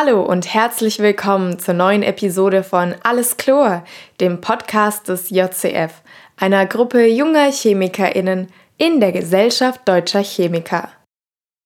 Hallo 0.00 0.22
und 0.22 0.54
herzlich 0.54 1.00
willkommen 1.00 1.58
zur 1.58 1.74
neuen 1.74 2.04
Episode 2.04 2.62
von 2.62 2.94
Alles 3.02 3.36
Chlor, 3.36 3.82
dem 4.20 4.40
Podcast 4.40 5.08
des 5.08 5.30
JCF, 5.30 5.90
einer 6.36 6.66
Gruppe 6.66 7.04
junger 7.08 7.50
ChemikerInnen 7.50 8.46
in 8.76 9.00
der 9.00 9.10
Gesellschaft 9.10 9.80
deutscher 9.88 10.22
Chemiker. 10.22 10.88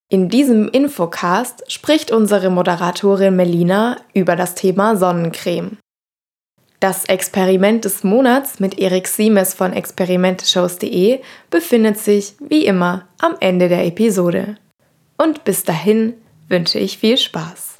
In 0.09 0.31
diesem 0.31 0.71
Infocast 0.71 1.71
spricht 1.71 2.11
unsere 2.11 2.49
Moderatorin 2.49 3.37
Melina 3.37 3.99
über 4.15 4.35
das 4.35 4.55
Thema 4.55 4.97
Sonnencreme. 4.97 5.77
Das 6.81 7.05
Experiment 7.05 7.85
des 7.85 8.03
Monats 8.03 8.61
mit 8.61 8.79
Erik 8.79 9.09
Siemes 9.09 9.53
von 9.53 9.75
experimenteshows.de 9.75 11.21
befindet 11.51 11.99
sich, 11.99 12.33
wie 12.41 12.65
immer, 12.65 13.07
am 13.21 13.35
Ende 13.41 13.69
der 13.69 13.85
Episode. 13.85 14.57
Und 15.19 15.45
bis 15.45 15.65
dahin 15.65 16.15
wünsche 16.49 16.79
ich 16.79 16.97
viel 16.97 17.19
Spaß. 17.19 17.72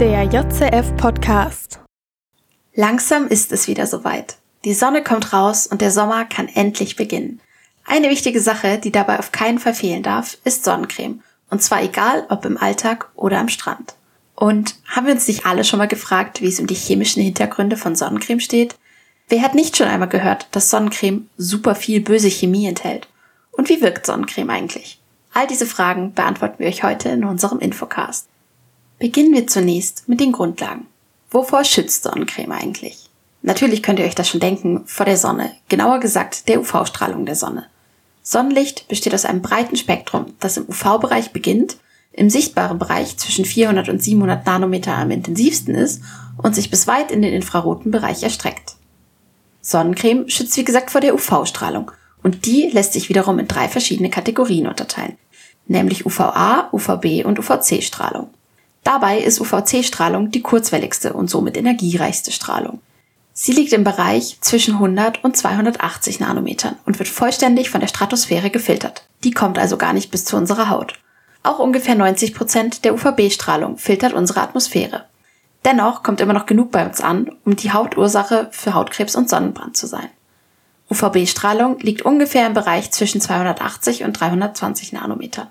Der 0.00 0.24
JCF 0.24 0.94
Podcast. 0.98 1.80
Langsam 2.74 3.28
ist 3.28 3.50
es 3.50 3.66
wieder 3.66 3.86
soweit. 3.86 4.36
Die 4.66 4.74
Sonne 4.74 5.02
kommt 5.02 5.32
raus 5.32 5.66
und 5.66 5.80
der 5.80 5.90
Sommer 5.90 6.26
kann 6.26 6.48
endlich 6.48 6.96
beginnen. 6.96 7.40
Eine 7.86 8.10
wichtige 8.10 8.42
Sache, 8.42 8.76
die 8.76 8.92
dabei 8.92 9.18
auf 9.18 9.32
keinen 9.32 9.58
Fall 9.58 9.72
fehlen 9.72 10.02
darf, 10.02 10.36
ist 10.44 10.64
Sonnencreme. 10.64 11.22
Und 11.48 11.62
zwar 11.62 11.82
egal, 11.82 12.26
ob 12.28 12.44
im 12.44 12.58
Alltag 12.58 13.08
oder 13.14 13.38
am 13.38 13.48
Strand. 13.48 13.94
Und 14.34 14.74
haben 14.84 15.06
wir 15.06 15.14
uns 15.14 15.28
nicht 15.28 15.46
alle 15.46 15.64
schon 15.64 15.78
mal 15.78 15.88
gefragt, 15.88 16.42
wie 16.42 16.48
es 16.48 16.60
um 16.60 16.66
die 16.66 16.74
chemischen 16.74 17.22
Hintergründe 17.22 17.78
von 17.78 17.96
Sonnencreme 17.96 18.40
steht? 18.40 18.76
Wer 19.30 19.40
hat 19.40 19.54
nicht 19.54 19.78
schon 19.78 19.88
einmal 19.88 20.10
gehört, 20.10 20.48
dass 20.50 20.68
Sonnencreme 20.68 21.30
super 21.38 21.74
viel 21.74 22.02
böse 22.02 22.28
Chemie 22.28 22.66
enthält? 22.66 23.08
Und 23.50 23.70
wie 23.70 23.80
wirkt 23.80 24.04
Sonnencreme 24.04 24.50
eigentlich? 24.50 25.00
All 25.32 25.46
diese 25.46 25.64
Fragen 25.64 26.12
beantworten 26.12 26.58
wir 26.58 26.66
euch 26.66 26.82
heute 26.82 27.08
in 27.08 27.24
unserem 27.24 27.60
Infocast. 27.60 28.28
Beginnen 28.98 29.34
wir 29.34 29.46
zunächst 29.46 30.08
mit 30.08 30.20
den 30.20 30.32
Grundlagen. 30.32 30.86
Wovor 31.30 31.64
schützt 31.64 32.04
Sonnencreme 32.04 32.52
eigentlich? 32.52 33.10
Natürlich 33.42 33.82
könnt 33.82 33.98
ihr 33.98 34.06
euch 34.06 34.14
das 34.14 34.28
schon 34.28 34.40
denken, 34.40 34.84
vor 34.86 35.04
der 35.04 35.18
Sonne, 35.18 35.52
genauer 35.68 36.00
gesagt 36.00 36.48
der 36.48 36.60
UV-Strahlung 36.60 37.26
der 37.26 37.34
Sonne. 37.34 37.66
Sonnenlicht 38.22 38.88
besteht 38.88 39.14
aus 39.14 39.26
einem 39.26 39.42
breiten 39.42 39.76
Spektrum, 39.76 40.32
das 40.40 40.56
im 40.56 40.66
UV-Bereich 40.68 41.32
beginnt, 41.32 41.76
im 42.12 42.30
sichtbaren 42.30 42.78
Bereich 42.78 43.18
zwischen 43.18 43.44
400 43.44 43.90
und 43.90 44.02
700 44.02 44.46
Nanometer 44.46 44.96
am 44.96 45.10
intensivsten 45.10 45.74
ist 45.74 46.00
und 46.38 46.54
sich 46.54 46.70
bis 46.70 46.86
weit 46.86 47.12
in 47.12 47.20
den 47.20 47.34
infraroten 47.34 47.90
Bereich 47.90 48.22
erstreckt. 48.22 48.76
Sonnencreme 49.60 50.30
schützt 50.30 50.56
wie 50.56 50.64
gesagt 50.64 50.90
vor 50.90 51.02
der 51.02 51.14
UV-Strahlung 51.14 51.90
und 52.22 52.46
die 52.46 52.70
lässt 52.70 52.94
sich 52.94 53.10
wiederum 53.10 53.38
in 53.38 53.46
drei 53.46 53.68
verschiedene 53.68 54.08
Kategorien 54.08 54.66
unterteilen, 54.66 55.18
nämlich 55.66 56.06
UVA, 56.06 56.70
UVB 56.72 57.26
und 57.26 57.38
UVC-Strahlung. 57.38 58.30
Dabei 58.86 59.18
ist 59.18 59.40
UVC-Strahlung 59.40 60.30
die 60.30 60.42
kurzwelligste 60.42 61.12
und 61.12 61.28
somit 61.28 61.56
energiereichste 61.56 62.30
Strahlung. 62.30 62.78
Sie 63.32 63.50
liegt 63.50 63.72
im 63.72 63.82
Bereich 63.82 64.38
zwischen 64.42 64.74
100 64.74 65.24
und 65.24 65.36
280 65.36 66.20
Nanometern 66.20 66.76
und 66.86 67.00
wird 67.00 67.08
vollständig 67.08 67.68
von 67.68 67.80
der 67.80 67.88
Stratosphäre 67.88 68.48
gefiltert. 68.48 69.08
Die 69.24 69.32
kommt 69.32 69.58
also 69.58 69.76
gar 69.76 69.92
nicht 69.92 70.12
bis 70.12 70.24
zu 70.24 70.36
unserer 70.36 70.70
Haut. 70.70 71.00
Auch 71.42 71.58
ungefähr 71.58 71.96
90 71.96 72.32
Prozent 72.32 72.84
der 72.84 72.94
UVB-Strahlung 72.94 73.76
filtert 73.76 74.12
unsere 74.12 74.40
Atmosphäre. 74.40 75.06
Dennoch 75.64 76.04
kommt 76.04 76.20
immer 76.20 76.32
noch 76.32 76.46
genug 76.46 76.70
bei 76.70 76.86
uns 76.86 77.00
an, 77.00 77.32
um 77.44 77.56
die 77.56 77.72
Hauptursache 77.72 78.50
für 78.52 78.74
Hautkrebs 78.74 79.16
und 79.16 79.28
Sonnenbrand 79.28 79.76
zu 79.76 79.88
sein. 79.88 80.10
UVB-Strahlung 80.92 81.80
liegt 81.80 82.02
ungefähr 82.02 82.46
im 82.46 82.54
Bereich 82.54 82.92
zwischen 82.92 83.20
280 83.20 84.04
und 84.04 84.12
320 84.12 84.92
Nanometern. 84.92 85.48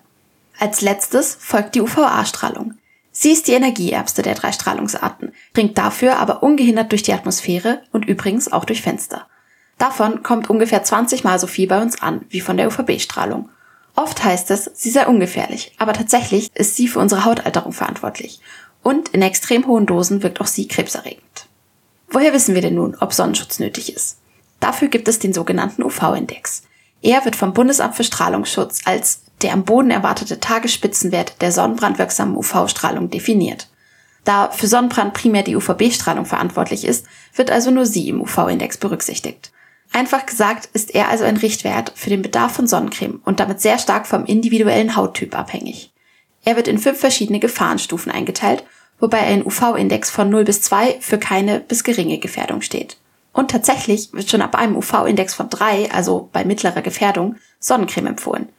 Als 0.58 0.80
letztes 0.80 1.36
folgt 1.38 1.76
die 1.76 1.82
UVA-Strahlung. 1.82 2.76
Sie 3.18 3.32
ist 3.32 3.48
die 3.48 3.54
energieärmste 3.54 4.24
der 4.24 4.36
drei 4.36 4.52
Strahlungsarten, 4.52 5.32
dringt 5.54 5.78
dafür 5.78 6.18
aber 6.18 6.44
ungehindert 6.44 6.92
durch 6.92 7.02
die 7.02 7.14
Atmosphäre 7.14 7.82
und 7.94 8.06
übrigens 8.06 8.52
auch 8.52 8.66
durch 8.66 8.82
Fenster. 8.82 9.26
Davon 9.78 10.22
kommt 10.22 10.50
ungefähr 10.50 10.84
20 10.84 11.24
mal 11.24 11.40
so 11.40 11.48
viel 11.48 11.66
bei 11.66 11.82
uns 11.82 12.02
an 12.02 12.26
wie 12.28 12.42
von 12.42 12.58
der 12.58 12.68
UVB-Strahlung. 12.68 13.48
Oft 13.96 14.22
heißt 14.22 14.52
es, 14.52 14.70
sie 14.74 14.90
sei 14.90 15.08
ungefährlich, 15.08 15.74
aber 15.78 15.94
tatsächlich 15.94 16.54
ist 16.56 16.76
sie 16.76 16.90
für 16.90 17.00
unsere 17.00 17.24
Hautalterung 17.24 17.72
verantwortlich 17.72 18.42
und 18.84 19.08
in 19.08 19.22
extrem 19.22 19.66
hohen 19.66 19.86
Dosen 19.86 20.22
wirkt 20.22 20.42
auch 20.42 20.48
sie 20.48 20.68
krebserregend. 20.68 21.48
Woher 22.10 22.34
wissen 22.34 22.54
wir 22.54 22.62
denn 22.62 22.76
nun, 22.76 22.98
ob 23.00 23.14
Sonnenschutz 23.14 23.60
nötig 23.60 23.96
ist? 23.96 24.18
Dafür 24.60 24.90
gibt 24.90 25.08
es 25.08 25.20
den 25.20 25.34
sogenannten 25.34 25.84
UV-Index. 25.84 26.64
Er 27.02 27.24
wird 27.24 27.38
vom 27.38 27.54
Bundesamt 27.54 27.96
für 27.96 28.04
Strahlungsschutz 28.04 28.82
als 28.84 29.22
der 29.46 29.54
am 29.54 29.64
Boden 29.64 29.92
erwartete 29.92 30.40
Tagesspitzenwert 30.40 31.40
der 31.40 31.52
sonnenbrandwirksamen 31.52 32.36
UV-Strahlung 32.36 33.12
definiert. 33.12 33.68
Da 34.24 34.50
für 34.50 34.66
Sonnenbrand 34.66 35.14
primär 35.14 35.44
die 35.44 35.56
UVB-Strahlung 35.56 36.26
verantwortlich 36.26 36.84
ist, 36.84 37.06
wird 37.36 37.52
also 37.52 37.70
nur 37.70 37.86
sie 37.86 38.10
im 38.10 38.22
UV-Index 38.22 38.78
berücksichtigt. 38.78 39.52
Einfach 39.94 40.26
gesagt 40.26 40.68
ist 40.74 40.96
er 40.96 41.10
also 41.10 41.26
ein 41.26 41.38
Richtwert 41.38 41.92
für 41.94 42.10
den 42.10 42.24
Bedarf 42.24 42.54
von 42.54 42.66
Sonnencreme 42.66 43.22
und 43.24 43.40
damit 43.40 43.62
sehr 43.62 43.78
stark 43.78 44.08
vom 44.08 44.26
individuellen 44.26 44.96
Hauttyp 44.96 45.38
abhängig. 45.38 45.94
Er 46.44 46.56
wird 46.56 46.68
in 46.68 46.80
fünf 46.80 47.00
verschiedene 47.00 47.40
Gefahrenstufen 47.40 48.12
eingeteilt, 48.12 48.64
wobei 49.00 49.20
ein 49.20 49.46
UV-Index 49.46 50.10
von 50.10 50.28
0 50.32 50.44
bis 50.44 50.64
2 50.64 50.98
für 51.02 51.20
keine 51.20 51.60
bis 51.60 51.84
geringe 51.84 52.18
Gefährdung 52.18 52.62
steht. 52.62 52.98
Und 53.32 53.52
tatsächlich 53.52 54.12
wird 54.12 54.28
schon 54.28 54.42
ab 54.42 54.56
einem 54.56 54.76
UV-Index 54.76 55.36
von 55.36 55.52
3, 55.52 55.92
also 55.92 56.30
bei 56.34 56.44
mittlerer 56.46 56.82
Gefährdung, 56.82 57.36
Sonnencreme 57.60 58.08
empfohlen. 58.08 58.50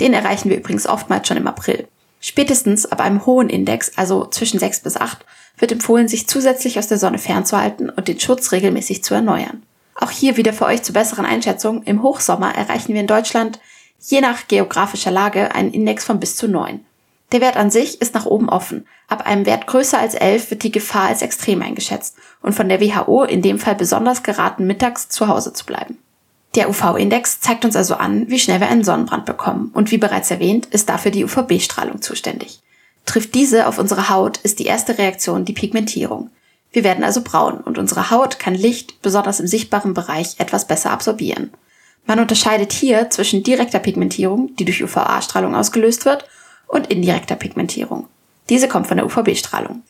Den 0.00 0.12
erreichen 0.12 0.50
wir 0.50 0.56
übrigens 0.56 0.86
oftmals 0.86 1.26
schon 1.26 1.36
im 1.36 1.46
April. 1.46 1.88
Spätestens 2.20 2.86
ab 2.86 3.00
einem 3.00 3.26
hohen 3.26 3.48
Index, 3.48 3.92
also 3.96 4.26
zwischen 4.26 4.58
6 4.58 4.80
bis 4.80 4.96
8, 4.96 5.24
wird 5.58 5.72
empfohlen, 5.72 6.08
sich 6.08 6.28
zusätzlich 6.28 6.78
aus 6.78 6.88
der 6.88 6.98
Sonne 6.98 7.18
fernzuhalten 7.18 7.90
und 7.90 8.08
den 8.08 8.18
Schutz 8.18 8.52
regelmäßig 8.52 9.04
zu 9.04 9.14
erneuern. 9.14 9.62
Auch 9.94 10.10
hier 10.10 10.36
wieder 10.36 10.52
für 10.52 10.66
euch 10.66 10.82
zur 10.82 10.94
besseren 10.94 11.24
Einschätzung, 11.24 11.82
im 11.82 12.02
Hochsommer 12.02 12.54
erreichen 12.54 12.94
wir 12.94 13.00
in 13.00 13.06
Deutschland 13.06 13.60
je 14.00 14.20
nach 14.20 14.46
geografischer 14.46 15.10
Lage 15.10 15.54
einen 15.54 15.72
Index 15.72 16.04
von 16.04 16.20
bis 16.20 16.36
zu 16.36 16.48
9. 16.48 16.84
Der 17.32 17.40
Wert 17.40 17.56
an 17.56 17.70
sich 17.70 18.00
ist 18.00 18.14
nach 18.14 18.26
oben 18.26 18.48
offen. 18.48 18.86
Ab 19.06 19.26
einem 19.26 19.44
Wert 19.44 19.66
größer 19.66 19.98
als 19.98 20.14
11 20.14 20.50
wird 20.50 20.62
die 20.62 20.72
Gefahr 20.72 21.08
als 21.08 21.22
extrem 21.22 21.62
eingeschätzt 21.62 22.16
und 22.40 22.54
von 22.54 22.68
der 22.68 22.80
WHO 22.80 23.24
in 23.24 23.42
dem 23.42 23.58
Fall 23.58 23.74
besonders 23.74 24.22
geraten, 24.22 24.66
mittags 24.66 25.08
zu 25.08 25.28
Hause 25.28 25.52
zu 25.52 25.66
bleiben. 25.66 25.98
Der 26.54 26.70
UV-Index 26.70 27.40
zeigt 27.40 27.64
uns 27.64 27.76
also 27.76 27.94
an, 27.94 28.28
wie 28.28 28.38
schnell 28.38 28.60
wir 28.60 28.68
einen 28.68 28.84
Sonnenbrand 28.84 29.26
bekommen 29.26 29.70
und 29.74 29.90
wie 29.90 29.98
bereits 29.98 30.30
erwähnt, 30.30 30.66
ist 30.66 30.88
dafür 30.88 31.10
die 31.10 31.24
UVB-Strahlung 31.24 32.00
zuständig. 32.00 32.60
Trifft 33.04 33.34
diese 33.34 33.66
auf 33.66 33.78
unsere 33.78 34.08
Haut, 34.08 34.38
ist 34.38 34.58
die 34.58 34.66
erste 34.66 34.98
Reaktion 34.98 35.44
die 35.44 35.52
Pigmentierung. 35.52 36.30
Wir 36.72 36.84
werden 36.84 37.04
also 37.04 37.22
braun 37.22 37.58
und 37.60 37.78
unsere 37.78 38.10
Haut 38.10 38.38
kann 38.38 38.54
Licht, 38.54 39.00
besonders 39.02 39.40
im 39.40 39.46
sichtbaren 39.46 39.94
Bereich, 39.94 40.34
etwas 40.38 40.66
besser 40.66 40.90
absorbieren. 40.90 41.50
Man 42.06 42.20
unterscheidet 42.20 42.72
hier 42.72 43.10
zwischen 43.10 43.42
direkter 43.42 43.78
Pigmentierung, 43.78 44.54
die 44.56 44.64
durch 44.64 44.82
UVA-Strahlung 44.82 45.54
ausgelöst 45.54 46.04
wird, 46.04 46.26
und 46.66 46.88
indirekter 46.88 47.36
Pigmentierung. 47.36 48.06
Diese 48.50 48.68
kommt 48.68 48.86
von 48.86 48.98
der 48.98 49.06
UVB-Strahlung. 49.06 49.82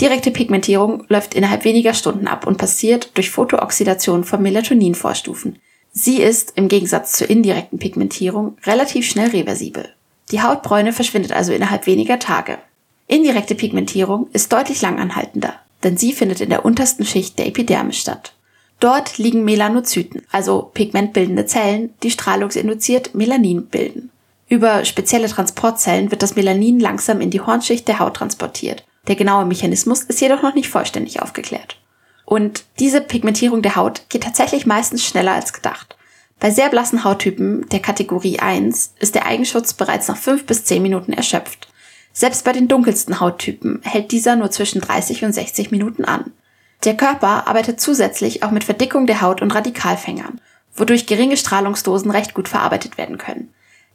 Direkte 0.00 0.30
Pigmentierung 0.30 1.04
läuft 1.08 1.34
innerhalb 1.34 1.64
weniger 1.64 1.92
Stunden 1.92 2.26
ab 2.26 2.46
und 2.46 2.56
passiert 2.56 3.10
durch 3.14 3.30
Photooxidation 3.30 4.24
von 4.24 4.40
Melatoninvorstufen. 4.40 5.58
Sie 5.92 6.22
ist, 6.22 6.52
im 6.56 6.68
Gegensatz 6.68 7.12
zur 7.12 7.28
indirekten 7.28 7.78
Pigmentierung, 7.78 8.56
relativ 8.64 9.08
schnell 9.08 9.30
reversibel. 9.30 9.88
Die 10.30 10.42
Hautbräune 10.42 10.92
verschwindet 10.92 11.32
also 11.32 11.52
innerhalb 11.52 11.86
weniger 11.86 12.18
Tage. 12.18 12.58
Indirekte 13.08 13.56
Pigmentierung 13.56 14.28
ist 14.32 14.52
deutlich 14.52 14.82
langanhaltender, 14.82 15.54
denn 15.82 15.96
sie 15.96 16.12
findet 16.12 16.40
in 16.40 16.50
der 16.50 16.64
untersten 16.64 17.04
Schicht 17.04 17.38
der 17.38 17.48
Epidermis 17.48 17.98
statt. 17.98 18.34
Dort 18.78 19.18
liegen 19.18 19.44
Melanozyten, 19.44 20.22
also 20.30 20.70
pigmentbildende 20.72 21.44
Zellen, 21.46 21.92
die 22.02 22.10
strahlungsinduziert 22.10 23.14
Melanin 23.14 23.66
bilden. 23.66 24.10
Über 24.48 24.84
spezielle 24.84 25.28
Transportzellen 25.28 26.10
wird 26.10 26.22
das 26.22 26.34
Melanin 26.34 26.80
langsam 26.80 27.20
in 27.20 27.30
die 27.30 27.40
Hornschicht 27.40 27.86
der 27.88 27.98
Haut 27.98 28.14
transportiert. 28.14 28.84
Der 29.06 29.16
genaue 29.16 29.44
Mechanismus 29.44 30.02
ist 30.02 30.20
jedoch 30.20 30.42
noch 30.42 30.54
nicht 30.54 30.68
vollständig 30.68 31.20
aufgeklärt. 31.20 31.76
Und 32.30 32.62
diese 32.78 33.00
Pigmentierung 33.00 33.60
der 33.60 33.74
Haut 33.74 34.08
geht 34.08 34.22
tatsächlich 34.22 34.64
meistens 34.64 35.04
schneller 35.04 35.32
als 35.32 35.52
gedacht. 35.52 35.96
Bei 36.38 36.52
sehr 36.52 36.68
blassen 36.68 37.02
Hauttypen 37.02 37.68
der 37.70 37.80
Kategorie 37.80 38.38
1 38.38 38.94
ist 39.00 39.16
der 39.16 39.26
Eigenschutz 39.26 39.72
bereits 39.72 40.06
nach 40.06 40.16
5 40.16 40.46
bis 40.46 40.64
10 40.64 40.80
Minuten 40.80 41.12
erschöpft. 41.12 41.66
Selbst 42.12 42.44
bei 42.44 42.52
den 42.52 42.68
dunkelsten 42.68 43.18
Hauttypen 43.18 43.80
hält 43.82 44.12
dieser 44.12 44.36
nur 44.36 44.52
zwischen 44.52 44.80
30 44.80 45.24
und 45.24 45.32
60 45.32 45.72
Minuten 45.72 46.04
an. 46.04 46.30
Der 46.84 46.96
Körper 46.96 47.48
arbeitet 47.48 47.80
zusätzlich 47.80 48.44
auch 48.44 48.52
mit 48.52 48.62
Verdickung 48.62 49.08
der 49.08 49.22
Haut 49.22 49.42
und 49.42 49.52
Radikalfängern, 49.52 50.40
wodurch 50.72 51.06
geringe 51.06 51.36
Strahlungsdosen 51.36 52.12
recht 52.12 52.34
gut 52.34 52.48
verarbeitet 52.48 52.96
werden 52.96 53.18
können. 53.18 53.52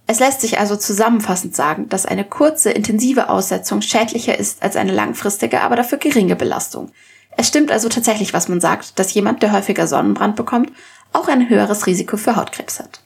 Es 0.08 0.20
lässt 0.20 0.42
sich 0.42 0.60
also 0.60 0.76
zusammenfassend 0.76 1.56
sagen, 1.56 1.88
dass 1.88 2.06
eine 2.06 2.26
kurze, 2.26 2.72
intensive 2.72 3.30
Aussetzung 3.30 3.82
schädlicher 3.82 4.38
ist 4.38 4.62
als 4.62 4.76
eine 4.76 4.92
langfristige, 4.92 5.62
aber 5.62 5.78
dafür 5.78 6.00
geringe 6.00 6.36
Belastung. 6.36 6.92
Es 7.38 7.48
stimmt 7.48 7.72
also 7.72 7.90
tatsächlich, 7.90 8.34
was 8.34 8.48
man 8.48 8.62
sagt, 8.62 8.98
dass 9.00 9.14
jemand, 9.14 9.44
der 9.44 9.52
häufiger 9.52 9.88
Sonnenbrand 9.88 10.36
bekommt, 10.36 10.72
auch 11.14 11.28
ein 11.28 11.50
höheres 11.50 11.88
Risiko 11.88 12.18
für 12.18 12.36
Hautkrebs 12.36 12.80
hat. 12.80 13.02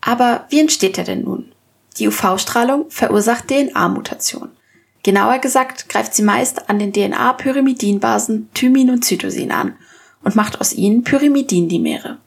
Aber 0.00 0.46
wie 0.50 0.60
entsteht 0.60 0.98
er 0.98 1.04
denn 1.04 1.24
nun? 1.24 1.52
Die 1.98 2.08
UV-Strahlung 2.08 2.86
verursacht 2.90 3.48
DNA-Mutationen. 3.48 4.50
Genauer 5.02 5.38
gesagt 5.38 5.88
greift 5.88 6.14
sie 6.14 6.22
meist 6.22 6.68
an 6.68 6.78
den 6.78 6.92
DNA-Pyrimidinbasen 6.92 8.50
Thymin 8.54 8.90
und 8.90 9.04
Cytosin 9.04 9.52
an 9.52 9.76
und 10.22 10.36
macht 10.36 10.60
aus 10.60 10.72
ihnen 10.72 11.04
Pyrimidindimere. 11.04 12.18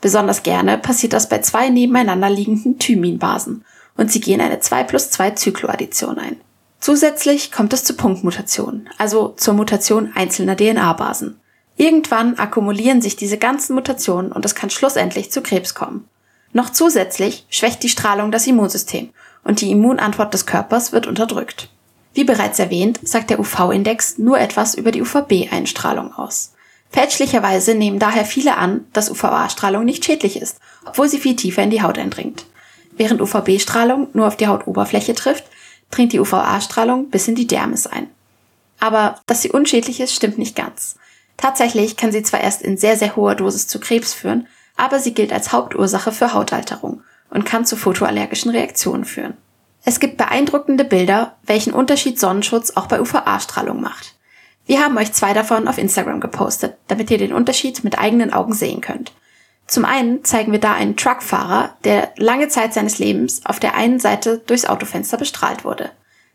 Besonders 0.00 0.42
gerne 0.42 0.78
passiert 0.78 1.12
das 1.12 1.28
bei 1.28 1.38
zwei 1.38 1.68
nebeneinander 1.68 2.30
liegenden 2.30 2.78
Thyminbasen 2.78 3.64
und 3.96 4.10
sie 4.10 4.20
gehen 4.20 4.40
eine 4.40 4.60
2 4.60 4.84
plus 4.84 5.10
2 5.10 5.32
Zykloaddition 5.32 6.18
ein. 6.18 6.36
Zusätzlich 6.80 7.52
kommt 7.52 7.74
es 7.74 7.84
zu 7.84 7.94
Punktmutationen, 7.94 8.88
also 8.96 9.34
zur 9.36 9.52
Mutation 9.54 10.12
einzelner 10.14 10.56
DNA-Basen. 10.56 11.38
Irgendwann 11.76 12.38
akkumulieren 12.38 13.02
sich 13.02 13.16
diese 13.16 13.38
ganzen 13.38 13.74
Mutationen 13.74 14.32
und 14.32 14.44
es 14.44 14.54
kann 14.54 14.70
schlussendlich 14.70 15.30
zu 15.30 15.42
Krebs 15.42 15.74
kommen. 15.74 16.08
Noch 16.52 16.70
zusätzlich 16.70 17.46
schwächt 17.50 17.82
die 17.82 17.88
Strahlung 17.88 18.32
das 18.32 18.46
Immunsystem 18.46 19.10
und 19.44 19.60
die 19.60 19.70
Immunantwort 19.70 20.32
des 20.32 20.46
Körpers 20.46 20.92
wird 20.92 21.06
unterdrückt. 21.06 21.68
Wie 22.14 22.24
bereits 22.24 22.58
erwähnt, 22.58 22.98
sagt 23.02 23.30
der 23.30 23.38
UV-Index 23.38 24.18
nur 24.18 24.40
etwas 24.40 24.74
über 24.74 24.90
die 24.90 25.02
UVB-Einstrahlung 25.02 26.12
aus. 26.14 26.54
Fälschlicherweise 26.90 27.74
nehmen 27.74 28.00
daher 28.00 28.24
viele 28.24 28.56
an, 28.56 28.86
dass 28.92 29.10
UVA-Strahlung 29.10 29.84
nicht 29.84 30.04
schädlich 30.04 30.40
ist, 30.40 30.58
obwohl 30.84 31.08
sie 31.08 31.18
viel 31.18 31.36
tiefer 31.36 31.62
in 31.62 31.70
die 31.70 31.82
Haut 31.82 31.98
eindringt. 31.98 32.46
Während 32.96 33.20
UVB-Strahlung 33.20 34.08
nur 34.12 34.26
auf 34.26 34.36
die 34.36 34.48
Hautoberfläche 34.48 35.14
trifft, 35.14 35.44
dringt 35.90 36.12
die 36.12 36.20
UVA-Strahlung 36.20 37.10
bis 37.10 37.28
in 37.28 37.34
die 37.34 37.46
Dermis 37.46 37.86
ein. 37.86 38.08
Aber 38.78 39.20
dass 39.26 39.42
sie 39.42 39.50
unschädlich 39.50 40.00
ist, 40.00 40.14
stimmt 40.14 40.38
nicht 40.38 40.56
ganz. 40.56 40.96
Tatsächlich 41.36 41.96
kann 41.96 42.12
sie 42.12 42.22
zwar 42.22 42.40
erst 42.40 42.62
in 42.62 42.76
sehr, 42.76 42.96
sehr 42.96 43.16
hoher 43.16 43.34
Dosis 43.34 43.66
zu 43.66 43.80
Krebs 43.80 44.12
führen, 44.12 44.46
aber 44.76 44.98
sie 44.98 45.14
gilt 45.14 45.32
als 45.32 45.52
Hauptursache 45.52 46.12
für 46.12 46.32
Hautalterung 46.32 47.02
und 47.30 47.44
kann 47.44 47.64
zu 47.64 47.76
photoallergischen 47.76 48.50
Reaktionen 48.50 49.04
führen. 49.04 49.36
Es 49.84 50.00
gibt 50.00 50.18
beeindruckende 50.18 50.84
Bilder, 50.84 51.36
welchen 51.44 51.72
Unterschied 51.72 52.18
Sonnenschutz 52.18 52.72
auch 52.72 52.86
bei 52.86 53.00
UVA-Strahlung 53.00 53.80
macht. 53.80 54.14
Wir 54.66 54.84
haben 54.84 54.96
euch 54.98 55.12
zwei 55.12 55.32
davon 55.32 55.68
auf 55.68 55.78
Instagram 55.78 56.20
gepostet, 56.20 56.76
damit 56.88 57.10
ihr 57.10 57.18
den 57.18 57.32
Unterschied 57.32 57.82
mit 57.82 57.98
eigenen 57.98 58.32
Augen 58.32 58.52
sehen 58.52 58.80
könnt. 58.80 59.12
Zum 59.70 59.84
einen 59.84 60.24
zeigen 60.24 60.50
wir 60.50 60.58
da 60.58 60.74
einen 60.74 60.96
Truckfahrer, 60.96 61.76
der 61.84 62.10
lange 62.16 62.48
Zeit 62.48 62.74
seines 62.74 62.98
Lebens 62.98 63.46
auf 63.46 63.60
der 63.60 63.76
einen 63.76 64.00
Seite 64.00 64.42
durchs 64.44 64.64
Autofenster 64.64 65.16
bestrahlt 65.16 65.64
wurde. 65.64 65.92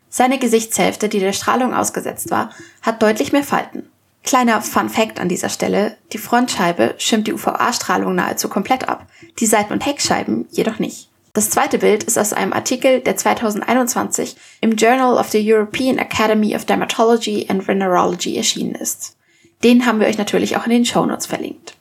Seine 0.08 0.38
Gesichtshälfte, 0.38 1.10
die 1.10 1.20
der 1.20 1.34
Strahlung 1.34 1.74
ausgesetzt 1.74 2.30
war, 2.30 2.48
hat 2.80 3.02
deutlich 3.02 3.32
mehr 3.32 3.44
Falten. 3.44 3.90
Kleiner 4.22 4.62
Fun 4.62 4.88
Fact 4.88 5.20
an 5.20 5.28
dieser 5.28 5.50
Stelle, 5.50 5.98
die 6.14 6.18
Frontscheibe 6.18 6.94
schirmt 6.96 7.26
die 7.26 7.34
UVA-Strahlung 7.34 8.14
nahezu 8.14 8.48
komplett 8.48 8.88
ab, 8.88 9.06
die 9.38 9.44
Seiten- 9.44 9.74
und 9.74 9.84
Heckscheiben 9.84 10.46
jedoch 10.50 10.78
nicht. 10.78 11.10
Das 11.34 11.50
zweite 11.50 11.76
Bild 11.76 12.04
ist 12.04 12.18
aus 12.18 12.32
einem 12.32 12.54
Artikel, 12.54 13.00
der 13.00 13.18
2021 13.18 14.36
im 14.62 14.76
Journal 14.76 15.18
of 15.18 15.28
the 15.28 15.52
European 15.52 15.98
Academy 15.98 16.56
of 16.56 16.64
Dermatology 16.64 17.44
and 17.50 17.68
Venerology 17.68 18.34
erschienen 18.34 18.76
ist. 18.76 19.18
Den 19.62 19.84
haben 19.84 20.00
wir 20.00 20.06
euch 20.06 20.16
natürlich 20.16 20.56
auch 20.56 20.64
in 20.64 20.70
den 20.70 20.86
Shownotes 20.86 21.26
verlinkt. 21.26 21.76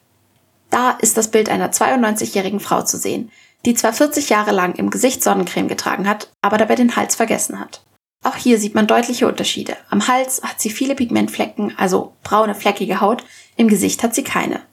Da 0.75 0.91
ist 0.91 1.15
das 1.15 1.31
Bild 1.31 1.47
einer 1.47 1.71
92-jährigen 1.71 2.59
Frau 2.59 2.81
zu 2.81 2.97
sehen, 2.97 3.31
die 3.63 3.75
zwar 3.75 3.93
40 3.93 4.27
Jahre 4.27 4.51
lang 4.51 4.75
im 4.75 4.89
Gesicht 4.89 5.23
Sonnencreme 5.23 5.69
getragen 5.69 6.05
hat, 6.05 6.29
aber 6.41 6.57
dabei 6.57 6.75
den 6.75 6.97
Hals 6.97 7.15
vergessen 7.15 7.61
hat. 7.61 7.81
Auch 8.25 8.35
hier 8.35 8.59
sieht 8.59 8.75
man 8.75 8.85
deutliche 8.85 9.25
Unterschiede. 9.25 9.77
Am 9.89 10.09
Hals 10.09 10.43
hat 10.43 10.59
sie 10.59 10.69
viele 10.69 10.93
Pigmentflecken, 10.93 11.77
also 11.77 12.11
braune, 12.23 12.55
fleckige 12.55 12.99
Haut, 12.99 13.23
im 13.55 13.69
Gesicht 13.69 14.03
hat 14.03 14.13
sie 14.13 14.25
keine. 14.25 14.63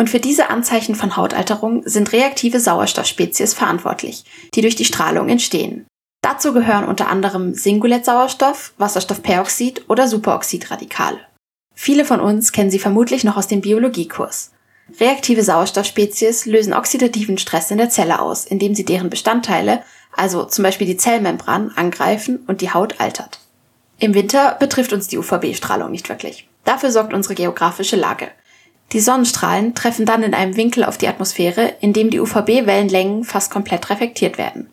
Und 0.00 0.10
für 0.10 0.18
diese 0.18 0.50
Anzeichen 0.50 0.96
von 0.96 1.16
Hautalterung 1.16 1.84
sind 1.84 2.10
reaktive 2.10 2.58
Sauerstoffspezies 2.58 3.54
verantwortlich, 3.54 4.24
die 4.56 4.62
durch 4.62 4.74
die 4.74 4.84
Strahlung 4.84 5.28
entstehen. 5.28 5.86
Dazu 6.24 6.52
gehören 6.52 6.88
unter 6.88 7.06
anderem 7.06 7.54
Singulet-Sauerstoff, 7.54 8.74
Wasserstoffperoxid 8.78 9.88
oder 9.88 10.08
Superoxidradikale. 10.08 11.20
Viele 11.72 12.04
von 12.04 12.18
uns 12.18 12.50
kennen 12.50 12.72
sie 12.72 12.80
vermutlich 12.80 13.22
noch 13.22 13.36
aus 13.36 13.46
dem 13.46 13.60
Biologiekurs. 13.60 14.50
Reaktive 15.00 15.42
Sauerstoffspezies 15.42 16.46
lösen 16.46 16.74
oxidativen 16.74 17.38
Stress 17.38 17.70
in 17.70 17.78
der 17.78 17.90
Zelle 17.90 18.20
aus, 18.20 18.44
indem 18.44 18.74
sie 18.74 18.84
deren 18.84 19.10
Bestandteile, 19.10 19.82
also 20.14 20.44
zum 20.44 20.62
Beispiel 20.64 20.86
die 20.86 20.96
Zellmembran, 20.96 21.72
angreifen 21.76 22.40
und 22.46 22.60
die 22.60 22.72
Haut 22.72 23.00
altert. 23.00 23.40
Im 23.98 24.14
Winter 24.14 24.56
betrifft 24.58 24.92
uns 24.92 25.08
die 25.08 25.18
UVB-Strahlung 25.18 25.90
nicht 25.90 26.08
wirklich. 26.08 26.48
Dafür 26.64 26.90
sorgt 26.90 27.14
unsere 27.14 27.34
geografische 27.34 27.96
Lage. 27.96 28.28
Die 28.92 29.00
Sonnenstrahlen 29.00 29.74
treffen 29.74 30.04
dann 30.04 30.22
in 30.22 30.34
einem 30.34 30.56
Winkel 30.56 30.84
auf 30.84 30.98
die 30.98 31.08
Atmosphäre, 31.08 31.74
in 31.80 31.92
dem 31.92 32.10
die 32.10 32.20
UVB-Wellenlängen 32.20 33.24
fast 33.24 33.50
komplett 33.50 33.88
reflektiert 33.88 34.36
werden. 34.36 34.70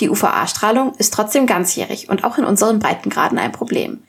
Die 0.00 0.08
UVA-Strahlung 0.08 0.94
ist 0.94 1.12
trotzdem 1.12 1.46
ganzjährig 1.46 2.08
und 2.08 2.24
auch 2.24 2.38
in 2.38 2.44
unseren 2.44 2.78
Breitengraden 2.78 3.38
ein 3.38 3.52
Problem. 3.52 4.02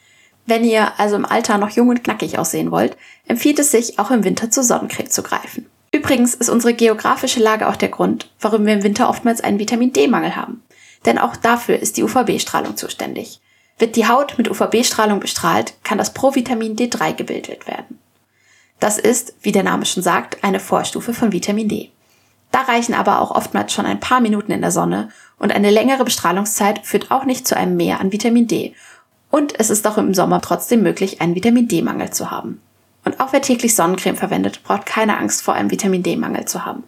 Wenn 0.45 0.63
ihr 0.63 0.99
also 0.99 1.15
im 1.15 1.25
Alter 1.25 1.57
noch 1.57 1.69
jung 1.69 1.89
und 1.89 2.03
knackig 2.03 2.37
aussehen 2.37 2.71
wollt, 2.71 2.97
empfiehlt 3.27 3.59
es 3.59 3.71
sich, 3.71 3.99
auch 3.99 4.11
im 4.11 4.23
Winter 4.23 4.49
zur 4.49 4.63
Sonnencreme 4.63 5.09
zu 5.09 5.23
greifen. 5.23 5.67
Übrigens 5.93 6.33
ist 6.35 6.49
unsere 6.49 6.73
geografische 6.73 7.41
Lage 7.41 7.67
auch 7.67 7.75
der 7.75 7.89
Grund, 7.89 8.29
warum 8.39 8.65
wir 8.65 8.73
im 8.73 8.83
Winter 8.83 9.09
oftmals 9.09 9.41
einen 9.41 9.59
Vitamin 9.59 9.93
D-Mangel 9.93 10.35
haben. 10.35 10.63
Denn 11.05 11.17
auch 11.17 11.35
dafür 11.35 11.77
ist 11.79 11.97
die 11.97 12.03
UVB-Strahlung 12.03 12.77
zuständig. 12.77 13.41
Wird 13.77 13.95
die 13.95 14.07
Haut 14.07 14.37
mit 14.37 14.49
UVB-Strahlung 14.49 15.19
bestrahlt, 15.19 15.73
kann 15.83 15.97
das 15.97 16.13
Provitamin 16.13 16.75
D3 16.75 17.13
gebildet 17.13 17.67
werden. 17.67 17.99
Das 18.79 18.97
ist, 18.97 19.35
wie 19.41 19.51
der 19.51 19.63
Name 19.63 19.85
schon 19.85 20.03
sagt, 20.03 20.43
eine 20.43 20.59
Vorstufe 20.59 21.13
von 21.13 21.31
Vitamin 21.31 21.67
D. 21.67 21.91
Da 22.51 22.61
reichen 22.61 22.93
aber 22.93 23.21
auch 23.21 23.31
oftmals 23.31 23.73
schon 23.73 23.85
ein 23.85 23.99
paar 23.99 24.19
Minuten 24.19 24.51
in 24.51 24.61
der 24.61 24.71
Sonne 24.71 25.09
und 25.37 25.51
eine 25.51 25.71
längere 25.71 26.03
Bestrahlungszeit 26.03 26.85
führt 26.85 27.11
auch 27.11 27.25
nicht 27.25 27.47
zu 27.47 27.55
einem 27.55 27.77
Mehr 27.77 27.99
an 27.99 28.11
Vitamin 28.11 28.47
D. 28.47 28.75
Und 29.31 29.59
es 29.59 29.69
ist 29.69 29.87
auch 29.87 29.97
im 29.97 30.13
Sommer 30.13 30.41
trotzdem 30.41 30.83
möglich, 30.83 31.21
einen 31.21 31.35
Vitamin 31.35 31.67
D-Mangel 31.67 32.11
zu 32.11 32.29
haben. 32.29 32.61
Und 33.03 33.19
auch 33.19 33.33
wer 33.33 33.41
täglich 33.41 33.75
Sonnencreme 33.75 34.17
verwendet, 34.17 34.61
braucht 34.63 34.85
keine 34.85 35.17
Angst 35.17 35.41
vor 35.41 35.55
einem 35.55 35.71
Vitamin 35.71 36.03
D-Mangel 36.03 36.45
zu 36.45 36.65
haben. 36.65 36.83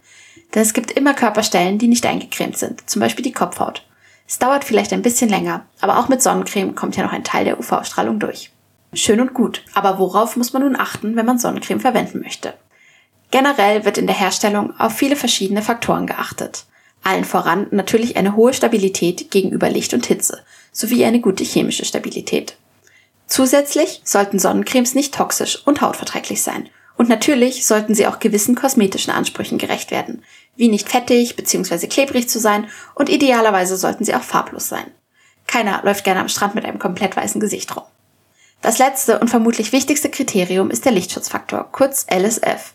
Denn 0.54 0.62
es 0.62 0.74
gibt 0.74 0.92
immer 0.92 1.14
Körperstellen, 1.14 1.80
die 1.80 1.88
nicht 1.88 2.06
eingecremt 2.06 2.58
sind, 2.58 2.88
zum 2.88 3.00
Beispiel 3.00 3.24
die 3.24 3.32
Kopfhaut. 3.32 3.84
Es 4.28 4.40
dauert 4.40 4.64
vielleicht 4.64 4.94
ein 4.94 5.02
bisschen 5.02 5.30
länger, 5.30 5.66
aber 5.82 5.98
auch 5.98 6.10
mit 6.10 6.22
Sonnencreme 6.22 6.76
kommt 6.76 6.96
ja 6.96 7.04
noch 7.04 7.14
ein 7.14 7.24
Teil 7.24 7.46
der 7.46 7.60
UV-Strahlung 7.60 8.20
durch. 8.20 8.52
Schön 8.94 9.20
und 9.20 9.34
gut, 9.34 9.64
aber 9.74 9.98
worauf 9.98 10.38
muss 10.38 10.54
man 10.54 10.62
nun 10.62 10.80
achten, 10.80 11.16
wenn 11.16 11.26
man 11.26 11.40
Sonnencreme 11.40 11.80
verwenden 11.80 12.22
möchte? 12.22 12.54
Generell 13.32 13.86
wird 13.86 13.98
in 13.98 14.06
der 14.06 14.16
Herstellung 14.16 14.80
auf 14.80 14.94
viele 14.94 15.16
verschiedene 15.16 15.64
Faktoren 15.64 16.06
geachtet. 16.06 16.66
Allen 17.04 17.26
voran 17.26 17.68
natürlich 17.72 18.16
eine 18.16 18.36
hohe 18.36 18.54
Stabilität 18.54 19.32
gegenüber 19.32 19.70
Licht 19.70 19.94
und 19.94 20.06
Hitze, 20.06 20.44
sowie 20.74 21.06
eine 21.06 21.22
gute 21.22 21.46
chemische 21.46 21.86
Stabilität. 21.86 22.58
Zusätzlich 23.28 24.02
sollten 24.04 24.40
Sonnencremes 24.40 24.96
nicht 24.96 25.14
toxisch 25.14 25.66
und 25.66 25.82
hautverträglich 25.82 26.44
sein. 26.44 26.70
Und 26.98 27.10
natürlich 27.10 27.66
sollten 27.66 27.96
sie 27.96 28.06
auch 28.06 28.20
gewissen 28.20 28.56
kosmetischen 28.56 29.14
Ansprüchen 29.14 29.58
gerecht 29.58 29.90
werden, 29.90 30.24
wie 30.56 30.68
nicht 30.68 30.90
fettig 30.90 31.36
bzw. 31.36 31.88
klebrig 31.88 32.30
zu 32.30 32.40
sein 32.40 32.68
und 32.94 33.10
idealerweise 33.10 33.78
sollten 33.78 34.04
sie 34.04 34.14
auch 34.14 34.22
farblos 34.22 34.70
sein. 34.70 34.86
Keiner 35.48 35.82
läuft 35.84 36.04
gerne 36.04 36.20
am 36.20 36.30
Strand 36.30 36.56
mit 36.56 36.66
einem 36.66 36.80
komplett 36.80 37.16
weißen 37.16 37.42
Gesicht 37.42 37.76
rum. 37.76 37.84
Das 38.62 38.78
letzte 38.78 39.20
und 39.20 39.30
vermutlich 39.30 39.72
wichtigste 39.72 40.10
Kriterium 40.10 40.70
ist 40.70 40.86
der 40.86 40.92
Lichtschutzfaktor, 40.92 41.70
kurz 41.72 42.06
LSF. 42.10 42.74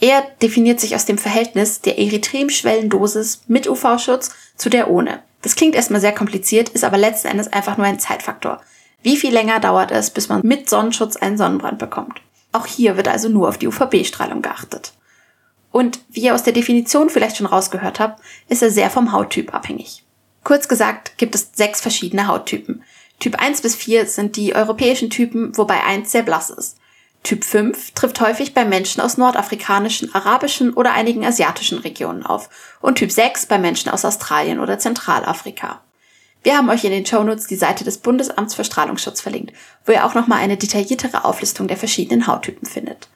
Er 0.00 0.22
definiert 0.42 0.78
sich 0.78 0.94
aus 0.94 1.06
dem 1.06 1.18
Verhältnis 1.18 1.80
der 1.80 1.98
Erythremschwellendosis 1.98 3.42
mit 3.48 3.66
UV-Schutz 3.68 4.30
zu 4.56 4.68
der 4.68 4.90
ohne. 4.90 5.22
Das 5.42 5.54
klingt 5.54 5.74
erstmal 5.74 6.00
sehr 6.00 6.14
kompliziert, 6.14 6.68
ist 6.70 6.84
aber 6.84 6.98
letzten 6.98 7.28
Endes 7.28 7.52
einfach 7.52 7.76
nur 7.76 7.86
ein 7.86 8.00
Zeitfaktor. 8.00 8.60
Wie 9.02 9.16
viel 9.16 9.32
länger 9.32 9.60
dauert 9.60 9.90
es, 9.90 10.10
bis 10.10 10.28
man 10.28 10.40
mit 10.44 10.68
Sonnenschutz 10.68 11.16
einen 11.16 11.38
Sonnenbrand 11.38 11.78
bekommt? 11.78 12.20
Auch 12.52 12.66
hier 12.66 12.96
wird 12.96 13.08
also 13.08 13.28
nur 13.28 13.48
auf 13.48 13.58
die 13.58 13.68
UVB-Strahlung 13.68 14.42
geachtet. 14.42 14.92
Und 15.70 16.00
wie 16.08 16.22
ihr 16.22 16.34
aus 16.34 16.42
der 16.42 16.52
Definition 16.52 17.10
vielleicht 17.10 17.36
schon 17.36 17.46
rausgehört 17.46 18.00
habt, 18.00 18.20
ist 18.48 18.62
er 18.62 18.70
sehr 18.70 18.90
vom 18.90 19.12
Hauttyp 19.12 19.54
abhängig. 19.54 20.04
Kurz 20.42 20.66
gesagt 20.66 21.18
gibt 21.18 21.34
es 21.34 21.50
sechs 21.52 21.80
verschiedene 21.80 22.26
Hauttypen. 22.26 22.82
Typ 23.20 23.40
1 23.40 23.60
bis 23.60 23.74
4 23.74 24.06
sind 24.06 24.36
die 24.36 24.54
europäischen 24.54 25.10
Typen, 25.10 25.56
wobei 25.56 25.82
1 25.84 26.10
sehr 26.10 26.22
blass 26.22 26.50
ist. 26.50 26.78
Typ 27.22 27.44
5 27.44 27.92
trifft 27.92 28.20
häufig 28.20 28.54
bei 28.54 28.64
Menschen 28.64 29.00
aus 29.02 29.18
nordafrikanischen, 29.18 30.14
arabischen 30.14 30.72
oder 30.72 30.92
einigen 30.92 31.26
asiatischen 31.26 31.78
Regionen 31.78 32.24
auf 32.24 32.48
und 32.80 32.96
Typ 32.96 33.12
6 33.12 33.46
bei 33.46 33.58
Menschen 33.58 33.90
aus 33.90 34.04
Australien 34.04 34.60
oder 34.60 34.78
Zentralafrika. 34.78 35.82
Wir 36.42 36.56
haben 36.56 36.70
euch 36.70 36.84
in 36.84 36.92
den 36.92 37.04
Shownotes 37.04 37.46
die 37.46 37.56
Seite 37.56 37.84
des 37.84 37.98
Bundesamts 37.98 38.54
für 38.54 38.64
Strahlungsschutz 38.64 39.20
verlinkt, 39.20 39.52
wo 39.84 39.92
ihr 39.92 40.06
auch 40.06 40.14
nochmal 40.14 40.38
eine 40.38 40.56
detailliertere 40.56 41.24
Auflistung 41.24 41.68
der 41.68 41.76
verschiedenen 41.76 42.26
Hauttypen 42.26 42.66
findet. 42.66 43.08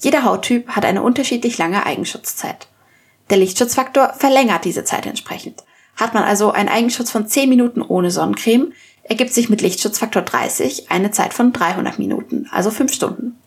Jeder 0.00 0.24
Hauttyp 0.24 0.68
hat 0.70 0.84
eine 0.84 1.02
unterschiedlich 1.02 1.58
lange 1.58 1.84
Eigenschutzzeit. 1.84 2.68
Der 3.28 3.36
Lichtschutzfaktor 3.36 4.14
verlängert 4.14 4.64
diese 4.64 4.82
Zeit 4.84 5.06
entsprechend. 5.06 5.62
Hat 5.94 6.14
man 6.14 6.24
also 6.24 6.50
einen 6.50 6.70
Eigenschutz 6.70 7.10
von 7.10 7.28
10 7.28 7.48
Minuten 7.48 7.82
ohne 7.82 8.10
Sonnencreme, 8.10 8.72
ergibt 9.02 9.34
sich 9.34 9.50
mit 9.50 9.60
Lichtschutzfaktor 9.60 10.22
30 10.22 10.90
eine 10.90 11.10
Zeit 11.10 11.34
von 11.34 11.52
300 11.52 11.98
Minuten, 11.98 12.48
also 12.50 12.70
5 12.70 12.92
Stunden. 12.92 13.39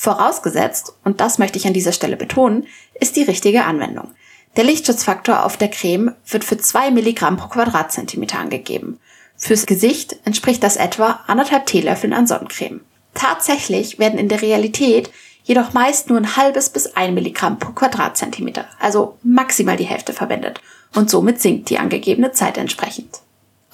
Vorausgesetzt, 0.00 0.94
und 1.04 1.20
das 1.20 1.36
möchte 1.36 1.58
ich 1.58 1.66
an 1.66 1.74
dieser 1.74 1.92
Stelle 1.92 2.16
betonen, 2.16 2.66
ist 2.98 3.16
die 3.16 3.22
richtige 3.22 3.64
Anwendung. 3.64 4.12
Der 4.56 4.64
Lichtschutzfaktor 4.64 5.44
auf 5.44 5.58
der 5.58 5.68
Creme 5.68 6.14
wird 6.26 6.42
für 6.42 6.56
2 6.56 6.90
Milligramm 6.90 7.36
pro 7.36 7.48
Quadratzentimeter 7.48 8.38
angegeben. 8.38 8.98
Fürs 9.36 9.66
Gesicht 9.66 10.16
entspricht 10.24 10.62
das 10.62 10.76
etwa 10.76 11.20
anderthalb 11.26 11.66
Teelöffeln 11.66 12.14
an 12.14 12.26
Sonnencreme. 12.26 12.80
Tatsächlich 13.12 13.98
werden 13.98 14.18
in 14.18 14.30
der 14.30 14.40
Realität 14.40 15.10
jedoch 15.42 15.74
meist 15.74 16.08
nur 16.08 16.16
ein 16.16 16.34
halbes 16.34 16.70
bis 16.70 16.96
ein 16.96 17.12
Milligramm 17.12 17.58
pro 17.58 17.72
Quadratzentimeter, 17.72 18.64
also 18.78 19.18
maximal 19.22 19.76
die 19.76 19.84
Hälfte 19.84 20.14
verwendet 20.14 20.62
und 20.94 21.10
somit 21.10 21.42
sinkt 21.42 21.68
die 21.68 21.78
angegebene 21.78 22.32
Zeit 22.32 22.56
entsprechend. 22.56 23.20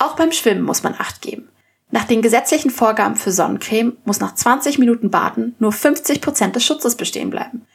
Auch 0.00 0.16
beim 0.16 0.32
Schwimmen 0.32 0.64
muss 0.64 0.82
man 0.82 0.96
Acht 0.98 1.22
geben. 1.22 1.48
Nach 1.90 2.04
den 2.04 2.20
gesetzlichen 2.20 2.70
Vorgaben 2.70 3.16
für 3.16 3.30
Sonnencreme 3.30 3.96
muss 4.04 4.20
nach 4.20 4.34
20 4.34 4.78
Minuten 4.78 5.10
Baden 5.10 5.54
nur 5.58 5.72
50 5.72 6.20
Prozent 6.20 6.56
des 6.56 6.64
Schutzes 6.64 6.96
bestehen 6.96 7.30
bleiben. 7.30 7.66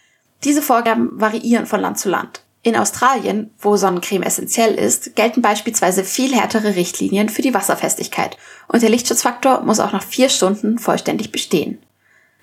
Diese 0.43 0.61
Vorgaben 0.61 1.09
variieren 1.19 1.65
von 1.65 1.79
Land 1.79 1.99
zu 1.99 2.09
Land. 2.09 2.43
In 2.63 2.75
Australien, 2.75 3.51
wo 3.57 3.75
Sonnencreme 3.75 4.23
essentiell 4.23 4.75
ist, 4.75 5.15
gelten 5.15 5.41
beispielsweise 5.41 6.03
viel 6.03 6.35
härtere 6.35 6.75
Richtlinien 6.75 7.29
für 7.29 7.41
die 7.41 7.53
Wasserfestigkeit 7.53 8.37
und 8.67 8.83
der 8.83 8.89
Lichtschutzfaktor 8.89 9.61
muss 9.61 9.79
auch 9.79 9.93
nach 9.93 10.03
vier 10.03 10.29
Stunden 10.29 10.77
vollständig 10.77 11.31
bestehen. 11.31 11.79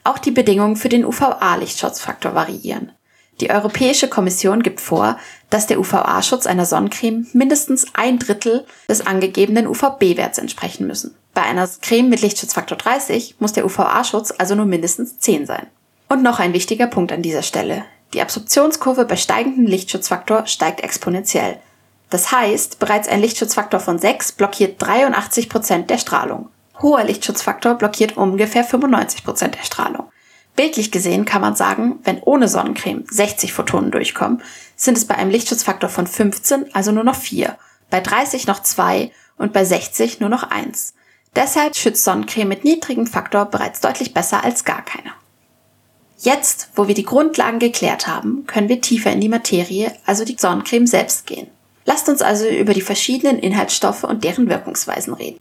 Auch 0.02 0.18
die 0.18 0.32
Bedingungen 0.32 0.76
für 0.76 0.88
den 0.88 1.04
UVA-Lichtschutzfaktor 1.04 2.34
variieren. 2.34 2.92
Die 3.40 3.50
Europäische 3.50 4.08
Kommission 4.08 4.62
gibt 4.64 4.80
vor, 4.80 5.18
dass 5.50 5.66
der 5.66 5.80
UVA-Schutz 5.80 6.46
einer 6.46 6.66
Sonnencreme 6.66 7.26
mindestens 7.32 7.86
ein 7.94 8.18
Drittel 8.18 8.66
des 8.88 9.06
angegebenen 9.06 9.66
UVB-Werts 9.66 10.38
entsprechen 10.38 10.86
müssen. 10.86 11.14
Bei 11.34 11.42
einer 11.42 11.68
Creme 11.80 12.08
mit 12.08 12.20
Lichtschutzfaktor 12.20 12.76
30 12.76 13.36
muss 13.38 13.52
der 13.52 13.64
UVA-Schutz 13.64 14.34
also 14.36 14.54
nur 14.54 14.66
mindestens 14.66 15.18
10 15.18 15.46
sein. 15.46 15.66
Und 16.08 16.22
noch 16.22 16.38
ein 16.38 16.52
wichtiger 16.52 16.86
Punkt 16.86 17.12
an 17.12 17.22
dieser 17.22 17.42
Stelle. 17.42 17.84
Die 18.14 18.22
Absorptionskurve 18.22 19.04
bei 19.04 19.16
steigendem 19.16 19.66
Lichtschutzfaktor 19.66 20.46
steigt 20.46 20.80
exponentiell. 20.80 21.58
Das 22.10 22.32
heißt, 22.32 22.78
bereits 22.78 23.08
ein 23.08 23.20
Lichtschutzfaktor 23.20 23.80
von 23.80 23.98
6 23.98 24.32
blockiert 24.32 24.76
83 24.78 25.48
Prozent 25.48 25.90
der 25.90 25.98
Strahlung. 25.98 26.48
Hoher 26.80 27.04
Lichtschutzfaktor 27.04 27.74
blockiert 27.74 28.16
ungefähr 28.16 28.64
95 28.64 29.24
Prozent 29.24 29.56
der 29.56 29.64
Strahlung. 29.64 30.10
Bildlich 30.56 30.90
gesehen 30.90 31.24
kann 31.24 31.40
man 31.40 31.54
sagen, 31.54 32.00
wenn 32.02 32.20
ohne 32.20 32.48
Sonnencreme 32.48 33.04
60 33.08 33.52
Photonen 33.52 33.90
durchkommen, 33.90 34.42
sind 34.78 34.96
es 34.96 35.04
bei 35.04 35.16
einem 35.16 35.30
Lichtschutzfaktor 35.30 35.90
von 35.90 36.06
15 36.06 36.74
also 36.74 36.92
nur 36.92 37.04
noch 37.04 37.16
4, 37.16 37.58
bei 37.90 38.00
30 38.00 38.46
noch 38.46 38.62
2 38.62 39.10
und 39.36 39.52
bei 39.52 39.64
60 39.64 40.20
nur 40.20 40.30
noch 40.30 40.44
1. 40.44 40.94
Deshalb 41.36 41.76
schützt 41.76 42.04
Sonnencreme 42.04 42.48
mit 42.48 42.64
niedrigem 42.64 43.06
Faktor 43.06 43.44
bereits 43.44 43.80
deutlich 43.80 44.14
besser 44.14 44.42
als 44.42 44.64
gar 44.64 44.82
keine. 44.82 45.12
Jetzt, 46.20 46.70
wo 46.74 46.88
wir 46.88 46.94
die 46.94 47.04
Grundlagen 47.04 47.58
geklärt 47.58 48.06
haben, 48.06 48.44
können 48.46 48.68
wir 48.68 48.80
tiefer 48.80 49.12
in 49.12 49.20
die 49.20 49.28
Materie, 49.28 49.92
also 50.06 50.24
die 50.24 50.36
Sonnencreme 50.38 50.86
selbst 50.86 51.26
gehen. 51.26 51.48
Lasst 51.84 52.08
uns 52.08 52.22
also 52.22 52.46
über 52.48 52.74
die 52.74 52.80
verschiedenen 52.80 53.38
Inhaltsstoffe 53.38 54.04
und 54.04 54.24
deren 54.24 54.48
Wirkungsweisen 54.48 55.14
reden. 55.14 55.40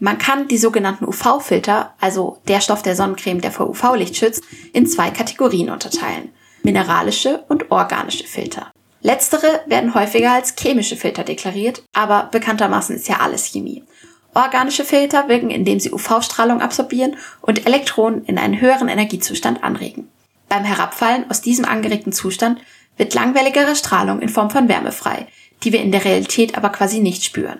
Man 0.00 0.18
kann 0.18 0.48
die 0.48 0.58
sogenannten 0.58 1.04
UV-Filter, 1.04 1.94
also 2.00 2.38
der 2.48 2.60
Stoff 2.60 2.82
der 2.82 2.96
Sonnencreme, 2.96 3.40
der 3.40 3.52
vor 3.52 3.68
UV-Licht 3.70 4.16
schützt, 4.16 4.42
in 4.72 4.86
zwei 4.86 5.10
Kategorien 5.10 5.70
unterteilen. 5.70 6.32
Mineralische 6.64 7.44
und 7.48 7.70
organische 7.70 8.24
Filter. 8.24 8.72
Letztere 9.02 9.60
werden 9.66 9.94
häufiger 9.94 10.32
als 10.32 10.54
chemische 10.58 10.96
Filter 10.96 11.22
deklariert, 11.22 11.82
aber 11.92 12.30
bekanntermaßen 12.32 12.96
ist 12.96 13.06
ja 13.06 13.20
alles 13.20 13.52
Chemie. 13.52 13.84
Organische 14.32 14.84
Filter 14.84 15.28
wirken, 15.28 15.50
indem 15.50 15.78
sie 15.78 15.92
UV-Strahlung 15.92 16.62
absorbieren 16.62 17.16
und 17.42 17.66
Elektronen 17.66 18.24
in 18.24 18.38
einen 18.38 18.62
höheren 18.62 18.88
Energiezustand 18.88 19.62
anregen. 19.62 20.08
Beim 20.48 20.64
Herabfallen 20.64 21.30
aus 21.30 21.42
diesem 21.42 21.66
angeregten 21.66 22.14
Zustand 22.14 22.60
wird 22.96 23.12
langwelligere 23.12 23.76
Strahlung 23.76 24.20
in 24.20 24.30
Form 24.30 24.48
von 24.48 24.66
Wärme 24.66 24.90
frei, 24.90 25.26
die 25.64 25.72
wir 25.72 25.82
in 25.82 25.92
der 25.92 26.06
Realität 26.06 26.56
aber 26.56 26.70
quasi 26.70 27.00
nicht 27.00 27.24
spüren. 27.24 27.58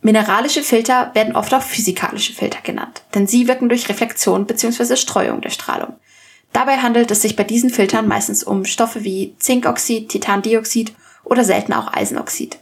Mineralische 0.00 0.62
Filter 0.62 1.10
werden 1.12 1.36
oft 1.36 1.52
auch 1.52 1.62
physikalische 1.62 2.32
Filter 2.32 2.60
genannt, 2.62 3.02
denn 3.14 3.26
sie 3.26 3.46
wirken 3.46 3.68
durch 3.68 3.90
Reflexion 3.90 4.46
bzw. 4.46 4.96
Streuung 4.96 5.42
der 5.42 5.50
Strahlung. 5.50 5.96
Dabei 6.52 6.78
handelt 6.78 7.10
es 7.10 7.22
sich 7.22 7.36
bei 7.36 7.44
diesen 7.44 7.70
Filtern 7.70 8.08
meistens 8.08 8.42
um 8.42 8.64
Stoffe 8.64 9.04
wie 9.04 9.34
Zinkoxid, 9.38 10.08
Titandioxid 10.08 10.94
oder 11.24 11.44
selten 11.44 11.72
auch 11.72 11.92
Eisenoxid. 11.92 12.58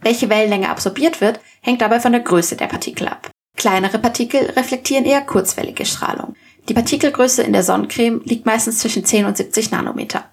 Welche 0.00 0.28
Wellenlänge 0.28 0.68
absorbiert 0.68 1.20
wird, 1.20 1.40
hängt 1.60 1.80
dabei 1.80 2.00
von 2.00 2.12
der 2.12 2.22
Größe 2.22 2.56
der 2.56 2.66
Partikel 2.66 3.08
ab. 3.08 3.30
Kleinere 3.56 3.98
Partikel 3.98 4.50
reflektieren 4.50 5.04
eher 5.04 5.22
kurzwellige 5.22 5.86
Strahlung. 5.86 6.34
Die 6.68 6.74
Partikelgröße 6.74 7.42
in 7.42 7.52
der 7.52 7.62
Sonnencreme 7.62 8.20
liegt 8.24 8.46
meistens 8.46 8.78
zwischen 8.78 9.04
10 9.04 9.24
und 9.24 9.36
70 9.36 9.70
Nanometer. 9.70 10.24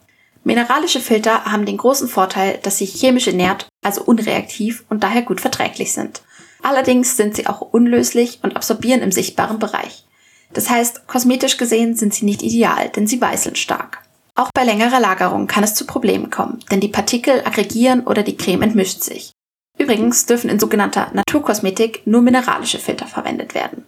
Mineralische 0.44 1.00
Filter 1.00 1.46
haben 1.46 1.66
den 1.66 1.78
großen 1.78 2.08
Vorteil, 2.08 2.60
dass 2.64 2.78
sie 2.78 2.86
chemisch 2.86 3.28
inert, 3.28 3.68
also 3.82 4.04
unreaktiv 4.04 4.84
und 4.90 5.04
daher 5.04 5.22
gut 5.22 5.40
verträglich 5.40 5.94
sind. 5.94 6.22
Allerdings 6.62 7.16
sind 7.16 7.36
sie 7.36 7.48
auch 7.48 7.62
unlöslich 7.62 8.40
und 8.42 8.56
absorbieren 8.56 9.02
im 9.02 9.12
sichtbaren 9.12 9.60
Bereich. 9.60 10.06
Das 10.54 10.70
heißt, 10.70 11.08
kosmetisch 11.08 11.58
gesehen 11.58 11.96
sind 11.96 12.14
sie 12.14 12.26
nicht 12.26 12.44
ideal, 12.44 12.90
denn 12.90 13.08
sie 13.08 13.20
weißeln 13.20 13.56
stark. 13.56 14.04
Auch 14.36 14.50
bei 14.54 14.64
längerer 14.64 15.00
Lagerung 15.00 15.48
kann 15.48 15.64
es 15.64 15.76
zu 15.76 15.86
Problemen 15.86 16.30
kommen, 16.30 16.60
denn 16.72 16.80
die 16.80 16.88
Partikel 16.88 17.42
aggregieren 17.46 18.02
oder 18.02 18.24
die 18.24 18.38
Creme 18.38 18.64
entmischt 18.64 19.04
sich. 19.04 19.32
Übrigens 19.78 20.26
dürfen 20.26 20.50
in 20.50 20.60
sogenannter 20.60 21.12
Naturkosmetik 21.14 22.06
nur 22.06 22.22
mineralische 22.22 22.80
Filter 22.80 23.08
verwendet 23.08 23.54
werden. 23.54 23.86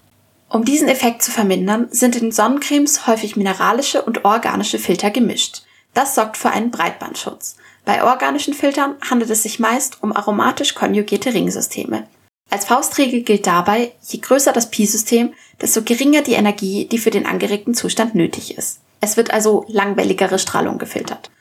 Um 0.50 0.64
diesen 0.64 0.88
Effekt 0.88 1.22
zu 1.22 1.32
vermindern, 1.32 1.88
sind 1.92 2.16
in 2.16 2.32
Sonnencremes 2.32 3.08
häufig 3.08 3.36
mineralische 3.36 4.02
und 4.02 4.26
organische 4.26 4.80
Filter 4.80 5.10
gemischt. 5.10 5.64
Das 5.94 6.16
sorgt 6.16 6.38
für 6.38 6.50
einen 6.50 6.72
Breitbandschutz. 6.72 7.56
Bei 7.84 8.04
organischen 8.04 8.54
Filtern 8.54 8.96
handelt 9.10 9.30
es 9.32 9.44
sich 9.44 9.60
meist 9.60 10.02
um 10.02 10.16
aromatisch 10.16 10.76
konjugierte 10.76 11.34
Ringsysteme. 11.34 12.08
Als 12.56 12.64
Faustregel 12.64 13.24
gilt 13.24 13.48
dabei, 13.48 13.92
je 14.08 14.20
größer 14.22 14.54
das 14.54 14.72
Pi-System, 14.72 15.34
desto 15.60 15.82
geringer 15.82 16.22
die 16.22 16.36
Energie, 16.36 16.86
die 16.86 17.00
für 17.00 17.10
den 17.10 17.26
angeregten 17.26 17.74
Zustand 17.74 18.16
nötig 18.16 18.58
ist. 18.58 18.80
Es 19.02 19.18
wird 19.18 19.32
also 19.32 19.66
langwelligere 19.68 20.40
Strahlung 20.40 20.78
gefiltert. 20.78 21.32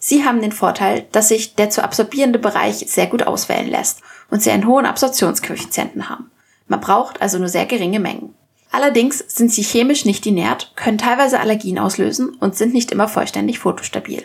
Sie 0.00 0.24
haben 0.24 0.42
den 0.42 0.50
Vorteil, 0.50 1.06
dass 1.12 1.28
sich 1.28 1.54
der 1.54 1.70
zu 1.70 1.84
absorbierende 1.84 2.40
Bereich 2.40 2.86
sehr 2.88 3.06
gut 3.06 3.22
auswählen 3.22 3.68
lässt 3.68 4.00
und 4.32 4.42
sie 4.42 4.50
einen 4.50 4.66
hohen 4.66 4.84
Absorptionskoeffizienten 4.84 6.08
haben. 6.08 6.32
Man 6.66 6.80
braucht 6.80 7.22
also 7.22 7.38
nur 7.38 7.48
sehr 7.48 7.66
geringe 7.66 8.00
Mengen. 8.00 8.34
Allerdings 8.72 9.18
sind 9.28 9.52
sie 9.52 9.62
chemisch 9.62 10.04
nicht 10.04 10.26
inert, 10.26 10.72
können 10.74 10.98
teilweise 10.98 11.38
Allergien 11.38 11.78
auslösen 11.78 12.30
und 12.40 12.56
sind 12.56 12.72
nicht 12.72 12.90
immer 12.90 13.06
vollständig 13.06 13.60
fotostabil. 13.60 14.24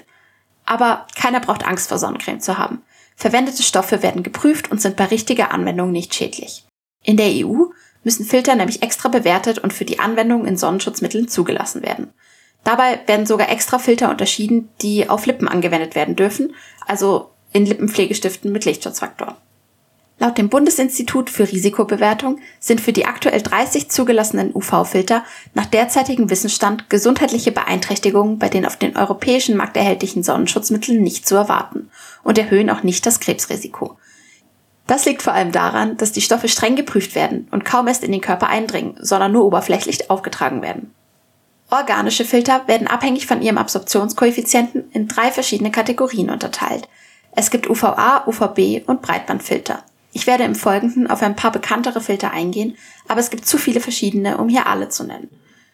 Aber 0.65 1.06
keiner 1.15 1.41
braucht 1.41 1.68
Angst 1.68 1.89
vor 1.89 2.00
Sonnencreme 2.00 2.39
zu 2.39 2.58
haben. 2.58 2.82
Verwendete 3.19 3.63
Stoffe 3.63 4.01
werden 4.01 4.23
geprüft 4.23 4.71
und 4.71 4.81
sind 4.81 4.95
bei 4.95 5.03
richtiger 5.03 5.51
Anwendung 5.51 5.91
nicht 5.91 6.15
schädlich. 6.15 6.65
In 7.03 7.17
der 7.17 7.27
EU 7.27 7.65
müssen 8.05 8.25
Filter 8.25 8.55
nämlich 8.55 8.81
extra 8.81 9.09
bewertet 9.09 9.59
und 9.59 9.73
für 9.73 9.83
die 9.83 9.99
Anwendung 9.99 10.45
in 10.45 10.55
Sonnenschutzmitteln 10.55 11.27
zugelassen 11.27 11.83
werden. 11.83 12.13
Dabei 12.63 13.01
werden 13.07 13.25
sogar 13.25 13.49
extra 13.49 13.77
Filter 13.77 14.09
unterschieden, 14.09 14.69
die 14.81 15.09
auf 15.09 15.25
Lippen 15.25 15.49
angewendet 15.49 15.95
werden 15.95 16.15
dürfen, 16.15 16.55
also 16.88 17.31
in 17.51 17.65
Lippenpflegestiften 17.65 18.53
mit 18.53 18.63
Lichtschutzfaktor. 18.63 19.35
Laut 20.21 20.38
dem 20.38 20.49
Bundesinstitut 20.49 21.29
für 21.29 21.49
Risikobewertung 21.49 22.39
sind 22.59 22.81
für 22.81 22.91
die 22.91 23.05
aktuell 23.05 23.41
30 23.41 23.89
zugelassenen 23.89 24.53
UV-Filter 24.53 25.23
nach 25.53 25.65
derzeitigem 25.65 26.29
Wissensstand 26.29 26.89
gesundheitliche 26.89 27.53
Beeinträchtigungen 27.53 28.38
bei 28.38 28.49
den 28.49 28.65
auf 28.65 28.75
den 28.75 28.97
europäischen 28.97 29.55
Markt 29.55 29.77
erhältlichen 29.77 30.21
Sonnenschutzmitteln 30.21 31.01
nicht 31.01 31.25
zu 31.25 31.35
erwarten 31.35 31.89
und 32.21 32.38
erhöhen 32.38 32.69
auch 32.69 32.83
nicht 32.83 33.05
das 33.05 33.21
Krebsrisiko. 33.21 33.97
Das 34.88 35.05
liegt 35.05 35.21
vor 35.21 35.31
allem 35.31 35.53
daran, 35.53 35.95
dass 35.95 36.11
die 36.11 36.21
Stoffe 36.21 36.49
streng 36.49 36.75
geprüft 36.75 37.15
werden 37.15 37.47
und 37.51 37.63
kaum 37.63 37.88
erst 37.88 38.03
in 38.03 38.11
den 38.11 38.21
Körper 38.21 38.49
eindringen, 38.49 38.97
sondern 38.99 39.31
nur 39.31 39.45
oberflächlich 39.45 40.09
aufgetragen 40.09 40.61
werden. 40.61 40.93
Organische 41.71 42.25
Filter 42.25 42.67
werden 42.67 42.88
abhängig 42.88 43.25
von 43.25 43.41
ihrem 43.41 43.59
Absorptionskoeffizienten 43.59 44.91
in 44.91 45.07
drei 45.07 45.31
verschiedene 45.31 45.71
Kategorien 45.71 46.29
unterteilt. 46.29 46.89
Es 47.31 47.51
gibt 47.51 47.69
UVA, 47.69 48.23
UVB 48.27 48.88
und 48.88 49.01
Breitbandfilter. 49.01 49.83
Ich 50.12 50.28
werde 50.28 50.44
im 50.44 50.56
Folgenden 50.56 51.10
auf 51.10 51.22
ein 51.22 51.36
paar 51.36 51.51
bekanntere 51.51 52.01
Filter 52.01 52.32
eingehen, 52.32 52.78
aber 53.08 53.20
es 53.20 53.30
gibt 53.30 53.46
zu 53.46 53.58
viele 53.58 53.80
verschiedene, 53.80 54.38
um 54.38 54.50
hier 54.50 54.68
alle 54.68 54.89
zu 54.89 55.04
nennen. 55.04 55.30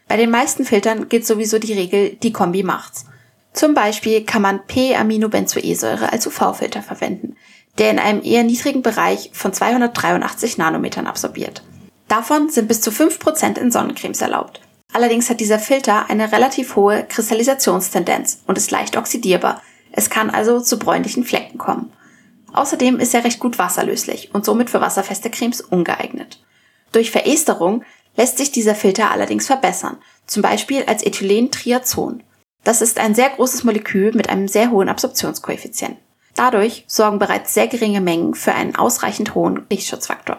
Bei 0.07 0.17
den 0.17 0.29
meisten 0.29 0.65
Filtern 0.65 1.09
gilt 1.09 1.25
sowieso 1.25 1.57
die 1.57 1.73
Regel, 1.73 2.15
die 2.21 2.33
Kombi 2.33 2.63
macht's. 2.63 3.05
Zum 3.53 3.73
Beispiel 3.73 4.23
kann 4.23 4.41
man 4.41 4.65
P-Aminobenzoesäure 4.67 6.11
als 6.11 6.27
UV-Filter 6.27 6.81
verwenden, 6.81 7.37
der 7.77 7.91
in 7.91 7.99
einem 7.99 8.21
eher 8.21 8.43
niedrigen 8.43 8.81
Bereich 8.81 9.31
von 9.33 9.53
283 9.53 10.57
Nanometern 10.57 11.07
absorbiert. 11.07 11.63
Davon 12.07 12.49
sind 12.49 12.67
bis 12.67 12.81
zu 12.81 12.91
5% 12.91 13.57
in 13.57 13.71
Sonnencremes 13.71 14.21
erlaubt. 14.21 14.61
Allerdings 14.93 15.29
hat 15.29 15.39
dieser 15.39 15.59
Filter 15.59 16.09
eine 16.09 16.31
relativ 16.31 16.75
hohe 16.75 17.03
Kristallisationstendenz 17.03 18.43
und 18.45 18.57
ist 18.57 18.71
leicht 18.71 18.95
oxidierbar. 18.97 19.61
Es 19.91 20.09
kann 20.09 20.29
also 20.29 20.59
zu 20.59 20.77
bräunlichen 20.77 21.23
Flecken 21.23 21.57
kommen. 21.57 21.91
Außerdem 22.55 23.01
ist 23.01 23.13
er 23.13 23.25
recht 23.25 23.41
gut 23.41 23.59
wasserlöslich 23.59 24.33
und 24.33 24.45
somit 24.45 24.69
für 24.69 24.79
wasserfeste 24.79 25.29
Cremes 25.29 25.59
ungeeignet. 25.59 26.41
Durch 26.93 27.11
Veresterung 27.11 27.83
lässt 28.15 28.37
sich 28.37 28.49
dieser 28.49 28.75
Filter 28.75 29.11
allerdings 29.11 29.47
verbessern, 29.47 29.97
zum 30.25 30.41
Beispiel 30.41 30.85
als 30.85 31.03
Ethylentriazon. 31.03 32.23
Das 32.63 32.81
ist 32.81 32.97
ein 32.97 33.13
sehr 33.13 33.29
großes 33.29 33.65
Molekül 33.65 34.13
mit 34.13 34.29
einem 34.29 34.47
sehr 34.47 34.71
hohen 34.71 34.87
Absorptionskoeffizienten. 34.87 35.97
Dadurch 36.33 36.85
sorgen 36.87 37.19
bereits 37.19 37.53
sehr 37.53 37.67
geringe 37.67 37.99
Mengen 37.99 38.35
für 38.35 38.53
einen 38.53 38.77
ausreichend 38.77 39.35
hohen 39.35 39.65
Lichtschutzfaktor. 39.69 40.37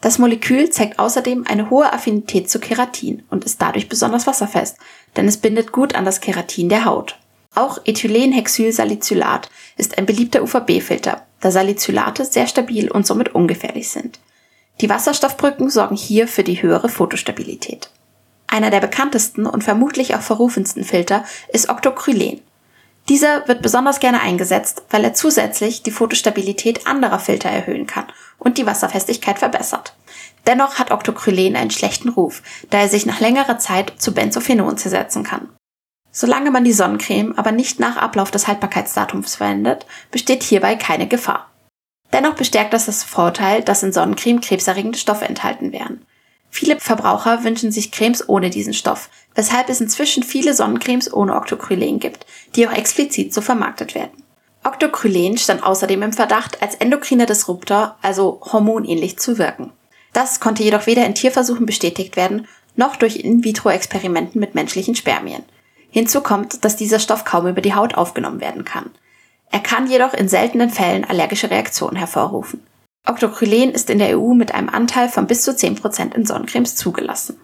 Das 0.00 0.18
Molekül 0.18 0.70
zeigt 0.70 1.00
außerdem 1.00 1.46
eine 1.48 1.68
hohe 1.68 1.92
Affinität 1.92 2.48
zu 2.48 2.60
Keratin 2.60 3.24
und 3.28 3.44
ist 3.44 3.60
dadurch 3.60 3.88
besonders 3.88 4.28
wasserfest, 4.28 4.76
denn 5.16 5.26
es 5.26 5.38
bindet 5.38 5.72
gut 5.72 5.96
an 5.96 6.04
das 6.04 6.20
Keratin 6.20 6.68
der 6.68 6.84
Haut. 6.84 7.18
Auch 7.56 7.80
Ethylenhexylsalicylat 7.84 9.50
ist 9.76 9.98
ein 9.98 10.06
beliebter 10.06 10.42
UVB-Filter, 10.42 11.26
da 11.40 11.50
Salicylate 11.50 12.24
sehr 12.24 12.46
stabil 12.46 12.90
und 12.90 13.06
somit 13.06 13.34
ungefährlich 13.34 13.88
sind. 13.88 14.20
Die 14.80 14.88
Wasserstoffbrücken 14.88 15.68
sorgen 15.68 15.96
hier 15.96 16.28
für 16.28 16.44
die 16.44 16.62
höhere 16.62 16.88
Fotostabilität. 16.88 17.90
Einer 18.46 18.70
der 18.70 18.80
bekanntesten 18.80 19.46
und 19.46 19.62
vermutlich 19.62 20.14
auch 20.14 20.22
verrufensten 20.22 20.84
Filter 20.84 21.24
ist 21.52 21.68
Octocrylen. 21.68 22.40
Dieser 23.08 23.46
wird 23.48 23.62
besonders 23.62 24.00
gerne 24.00 24.20
eingesetzt, 24.20 24.82
weil 24.90 25.04
er 25.04 25.14
zusätzlich 25.14 25.82
die 25.82 25.90
Fotostabilität 25.90 26.86
anderer 26.86 27.18
Filter 27.18 27.48
erhöhen 27.48 27.86
kann 27.86 28.06
und 28.38 28.58
die 28.58 28.66
Wasserfestigkeit 28.66 29.38
verbessert. 29.38 29.94
Dennoch 30.46 30.78
hat 30.78 30.90
Octocrylen 30.90 31.56
einen 31.56 31.70
schlechten 31.70 32.08
Ruf, 32.08 32.42
da 32.70 32.78
er 32.78 32.88
sich 32.88 33.06
nach 33.06 33.20
längerer 33.20 33.58
Zeit 33.58 33.94
zu 33.98 34.14
Benzophenon 34.14 34.78
zersetzen 34.78 35.22
kann. 35.22 35.48
Solange 36.12 36.50
man 36.50 36.64
die 36.64 36.72
Sonnencreme 36.72 37.34
aber 37.36 37.52
nicht 37.52 37.78
nach 37.78 37.96
Ablauf 37.96 38.30
des 38.30 38.48
Haltbarkeitsdatums 38.48 39.36
verwendet, 39.36 39.86
besteht 40.10 40.42
hierbei 40.42 40.76
keine 40.76 41.06
Gefahr. 41.06 41.50
Dennoch 42.12 42.34
bestärkt 42.34 42.72
das 42.72 42.86
das 42.86 43.04
Vorteil, 43.04 43.62
dass 43.62 43.82
in 43.82 43.92
Sonnencreme 43.92 44.40
krebserregende 44.40 44.98
Stoffe 44.98 45.26
enthalten 45.26 45.72
wären. 45.72 46.04
Viele 46.52 46.80
Verbraucher 46.80 47.44
wünschen 47.44 47.70
sich 47.70 47.92
Cremes 47.92 48.28
ohne 48.28 48.50
diesen 48.50 48.74
Stoff, 48.74 49.08
weshalb 49.36 49.68
es 49.68 49.80
inzwischen 49.80 50.24
viele 50.24 50.52
Sonnencremes 50.52 51.12
ohne 51.12 51.36
Octocrylen 51.36 52.00
gibt, 52.00 52.26
die 52.56 52.66
auch 52.66 52.72
explizit 52.72 53.32
so 53.32 53.40
vermarktet 53.40 53.94
werden. 53.94 54.24
Octocrylen 54.64 55.38
stand 55.38 55.62
außerdem 55.62 56.02
im 56.02 56.12
Verdacht, 56.12 56.60
als 56.60 56.74
endokriner 56.74 57.26
Disruptor, 57.26 57.96
also 58.02 58.40
hormonähnlich 58.52 59.18
zu 59.18 59.38
wirken. 59.38 59.72
Das 60.12 60.40
konnte 60.40 60.64
jedoch 60.64 60.86
weder 60.86 61.06
in 61.06 61.14
Tierversuchen 61.14 61.66
bestätigt 61.66 62.16
werden, 62.16 62.48
noch 62.74 62.96
durch 62.96 63.16
In-vitro-Experimenten 63.16 64.40
mit 64.40 64.56
menschlichen 64.56 64.96
Spermien. 64.96 65.44
Hinzu 65.90 66.20
kommt, 66.20 66.64
dass 66.64 66.76
dieser 66.76 66.98
Stoff 66.98 67.24
kaum 67.24 67.46
über 67.46 67.60
die 67.60 67.74
Haut 67.74 67.94
aufgenommen 67.94 68.40
werden 68.40 68.64
kann. 68.64 68.90
Er 69.50 69.60
kann 69.60 69.90
jedoch 69.90 70.14
in 70.14 70.28
seltenen 70.28 70.70
Fällen 70.70 71.04
allergische 71.04 71.50
Reaktionen 71.50 71.96
hervorrufen. 71.96 72.62
Octocrylen 73.06 73.72
ist 73.72 73.90
in 73.90 73.98
der 73.98 74.18
EU 74.18 74.34
mit 74.34 74.54
einem 74.54 74.68
Anteil 74.68 75.08
von 75.08 75.26
bis 75.26 75.42
zu 75.42 75.50
10% 75.52 76.14
in 76.14 76.24
Sonnencremes 76.24 76.76
zugelassen. 76.76 77.40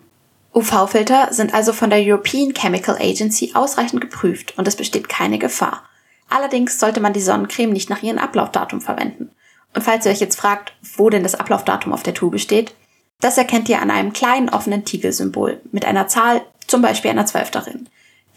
UV-Filter 0.55 1.33
sind 1.33 1.53
also 1.53 1.73
von 1.73 1.91
der 1.91 2.01
European 2.01 2.55
Chemical 2.55 2.97
Agency 2.97 3.53
ausreichend 3.55 4.01
geprüft 4.01 4.57
und 4.57 4.69
es 4.69 4.77
besteht 4.77 5.09
keine 5.09 5.39
Gefahr. 5.39 5.83
Allerdings 6.29 6.79
sollte 6.79 7.01
man 7.01 7.13
die 7.13 7.21
Sonnencreme 7.21 7.73
nicht 7.73 7.91
nach 7.91 8.03
ihrem 8.03 8.19
Ablaufdatum 8.19 8.81
verwenden. 8.81 9.31
Und 9.75 9.83
falls 9.83 10.07
ihr 10.07 10.13
euch 10.13 10.21
jetzt 10.21 10.39
fragt, 10.39 10.73
wo 10.97 11.11
denn 11.11 11.23
das 11.23 11.35
Ablaufdatum 11.35 11.93
auf 11.93 12.03
der 12.03 12.15
Tube 12.15 12.41
steht, 12.41 12.75
das 13.21 13.37
erkennt 13.39 13.69
ihr 13.69 13.83
an 13.83 13.91
einem 13.91 14.13
kleinen 14.13 14.49
offenen 14.49 14.85
Tiegelsymbol 14.85 15.61
mit 15.73 15.85
einer 15.85 16.09
Zahl, 16.09 16.43
zum 16.67 16.83
Beispiel 16.83 17.11
einer 17.11 17.27
12 17.27 17.51
darin. 17.51 17.89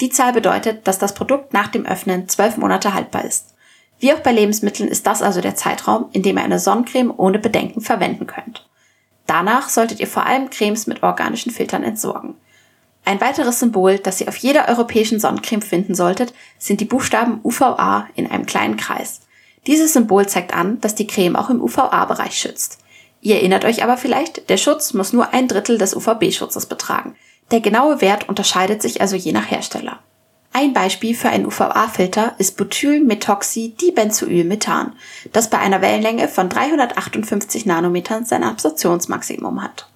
Die 0.01 0.09
Zahl 0.09 0.33
bedeutet, 0.33 0.87
dass 0.87 0.99
das 0.99 1.13
Produkt 1.13 1.53
nach 1.53 1.67
dem 1.67 1.85
Öffnen 1.85 2.29
zwölf 2.29 2.57
Monate 2.57 2.93
haltbar 2.93 3.25
ist. 3.25 3.55
Wie 3.99 4.13
auch 4.13 4.19
bei 4.19 4.31
Lebensmitteln 4.31 4.87
ist 4.87 5.05
das 5.05 5.21
also 5.21 5.41
der 5.41 5.55
Zeitraum, 5.55 6.05
in 6.13 6.23
dem 6.23 6.37
ihr 6.37 6.43
eine 6.43 6.59
Sonnencreme 6.59 7.13
ohne 7.15 7.37
Bedenken 7.37 7.81
verwenden 7.81 8.27
könnt. 8.27 8.65
Danach 9.25 9.69
solltet 9.69 9.99
ihr 9.99 10.07
vor 10.07 10.25
allem 10.25 10.49
Cremes 10.49 10.87
mit 10.87 11.03
organischen 11.03 11.51
Filtern 11.51 11.83
entsorgen. 11.83 12.35
Ein 13.05 13.21
weiteres 13.21 13.59
Symbol, 13.59 13.99
das 13.99 14.21
ihr 14.21 14.27
auf 14.27 14.37
jeder 14.37 14.69
europäischen 14.69 15.19
Sonnencreme 15.19 15.61
finden 15.61 15.95
solltet, 15.95 16.33
sind 16.57 16.79
die 16.79 16.85
Buchstaben 16.85 17.39
UVA 17.43 18.07
in 18.15 18.29
einem 18.29 18.45
kleinen 18.45 18.77
Kreis. 18.77 19.21
Dieses 19.67 19.93
Symbol 19.93 20.27
zeigt 20.27 20.53
an, 20.53 20.79
dass 20.79 20.95
die 20.95 21.07
Creme 21.07 21.35
auch 21.35 21.49
im 21.49 21.61
UVA-Bereich 21.61 22.37
schützt. 22.37 22.79
Ihr 23.21 23.35
erinnert 23.35 23.65
euch 23.65 23.83
aber 23.83 23.97
vielleicht, 23.97 24.49
der 24.49 24.57
Schutz 24.57 24.93
muss 24.93 25.11
nur 25.11 25.33
ein 25.33 25.47
Drittel 25.47 25.77
des 25.77 25.95
UVB-Schutzes 25.95 26.67
betragen. 26.67 27.15
Der 27.51 27.61
genaue 27.61 28.01
Wert 28.01 28.29
unterscheidet 28.29 28.81
sich 28.81 29.01
also 29.01 29.15
je 29.15 29.31
nach 29.31 29.49
Hersteller. 29.49 29.99
Ein 30.51 30.73
Beispiel 30.73 31.15
für 31.15 31.29
einen 31.29 31.45
UVA-Filter 31.45 32.33
ist 32.39 32.57
Butylmethoxydibenzoylmethan, 32.57 34.93
das 35.31 35.49
bei 35.49 35.59
einer 35.59 35.79
Wellenlänge 35.81 36.27
von 36.27 36.49
358 36.49 37.67
Nanometern 37.67 38.25
sein 38.25 38.43
Absorptionsmaximum 38.43 39.63
hat. 39.63 39.87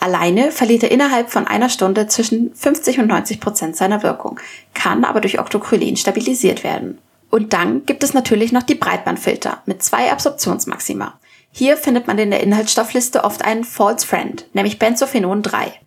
Alleine 0.00 0.50
verliert 0.50 0.82
er 0.82 0.90
innerhalb 0.90 1.30
von 1.30 1.46
einer 1.46 1.68
Stunde 1.68 2.08
zwischen 2.08 2.52
50 2.54 2.98
und 2.98 3.06
90 3.06 3.38
Prozent 3.38 3.76
seiner 3.76 4.02
Wirkung, 4.02 4.40
kann 4.74 5.04
aber 5.04 5.20
durch 5.20 5.38
Octocrylen 5.38 5.96
stabilisiert 5.96 6.64
werden. 6.64 6.98
Und 7.30 7.52
dann 7.52 7.86
gibt 7.86 8.02
es 8.02 8.12
natürlich 8.12 8.50
noch 8.50 8.64
die 8.64 8.74
Breitbandfilter 8.74 9.62
mit 9.66 9.80
zwei 9.82 10.10
Absorptionsmaxima. 10.10 11.14
Hier 11.52 11.76
findet 11.76 12.06
man 12.06 12.18
in 12.18 12.30
der 12.30 12.42
Inhaltsstoffliste 12.42 13.24
oft 13.24 13.44
einen 13.44 13.64
False 13.64 14.06
Friend, 14.06 14.46
nämlich 14.54 14.78
Benzophenon 14.78 15.42
3. 15.42 15.81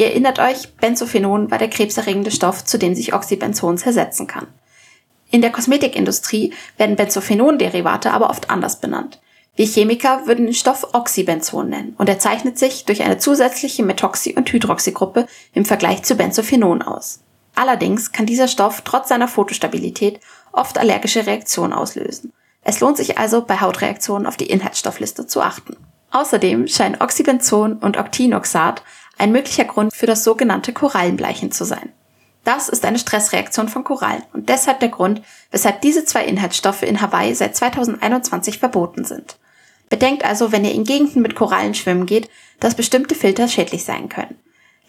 Ihr 0.00 0.06
erinnert 0.06 0.38
euch, 0.38 0.76
Benzophenon 0.76 1.50
war 1.50 1.58
der 1.58 1.68
krebserregende 1.68 2.30
Stoff, 2.30 2.64
zu 2.64 2.78
dem 2.78 2.94
sich 2.94 3.12
Oxybenzon 3.12 3.76
zersetzen 3.76 4.26
kann. 4.26 4.46
In 5.30 5.42
der 5.42 5.52
Kosmetikindustrie 5.52 6.54
werden 6.78 6.96
Benzophenon-Derivate 6.96 8.10
aber 8.10 8.30
oft 8.30 8.48
anders 8.48 8.80
benannt. 8.80 9.20
Wir 9.56 9.66
Chemiker 9.66 10.26
würden 10.26 10.46
den 10.46 10.54
Stoff 10.54 10.94
Oxybenzon 10.94 11.68
nennen 11.68 11.94
und 11.98 12.08
er 12.08 12.18
zeichnet 12.18 12.58
sich 12.58 12.86
durch 12.86 13.02
eine 13.02 13.18
zusätzliche 13.18 13.82
Methoxy- 13.82 14.34
und 14.34 14.50
Hydroxygruppe 14.50 15.26
im 15.52 15.66
Vergleich 15.66 16.02
zu 16.02 16.14
Benzophenon 16.14 16.80
aus. 16.80 17.20
Allerdings 17.54 18.10
kann 18.10 18.24
dieser 18.24 18.48
Stoff 18.48 18.80
trotz 18.80 19.10
seiner 19.10 19.28
Photostabilität 19.28 20.20
oft 20.52 20.78
allergische 20.78 21.26
Reaktionen 21.26 21.74
auslösen. 21.74 22.32
Es 22.62 22.80
lohnt 22.80 22.96
sich 22.96 23.18
also, 23.18 23.42
bei 23.42 23.60
Hautreaktionen 23.60 24.26
auf 24.26 24.38
die 24.38 24.48
Inhaltsstoffliste 24.48 25.26
zu 25.26 25.42
achten. 25.42 25.76
Außerdem 26.10 26.68
scheinen 26.68 27.00
Oxybenzon 27.00 27.74
und 27.74 27.98
Octinoxat 27.98 28.82
ein 29.20 29.32
möglicher 29.32 29.64
Grund 29.64 29.94
für 29.94 30.06
das 30.06 30.24
sogenannte 30.24 30.72
Korallenbleichen 30.72 31.52
zu 31.52 31.64
sein. 31.64 31.92
Das 32.42 32.68
ist 32.68 32.84
eine 32.84 32.98
Stressreaktion 32.98 33.68
von 33.68 33.84
Korallen 33.84 34.22
und 34.32 34.48
deshalb 34.48 34.80
der 34.80 34.88
Grund, 34.88 35.22
weshalb 35.50 35.82
diese 35.82 36.04
zwei 36.04 36.24
Inhaltsstoffe 36.24 36.82
in 36.82 37.00
Hawaii 37.00 37.34
seit 37.34 37.54
2021 37.54 38.58
verboten 38.58 39.04
sind. 39.04 39.36
Bedenkt 39.90 40.24
also, 40.24 40.52
wenn 40.52 40.64
ihr 40.64 40.72
in 40.72 40.84
Gegenden 40.84 41.20
mit 41.20 41.34
Korallen 41.34 41.74
schwimmen 41.74 42.06
geht, 42.06 42.30
dass 42.60 42.74
bestimmte 42.74 43.14
Filter 43.14 43.46
schädlich 43.48 43.84
sein 43.84 44.08
können. 44.08 44.38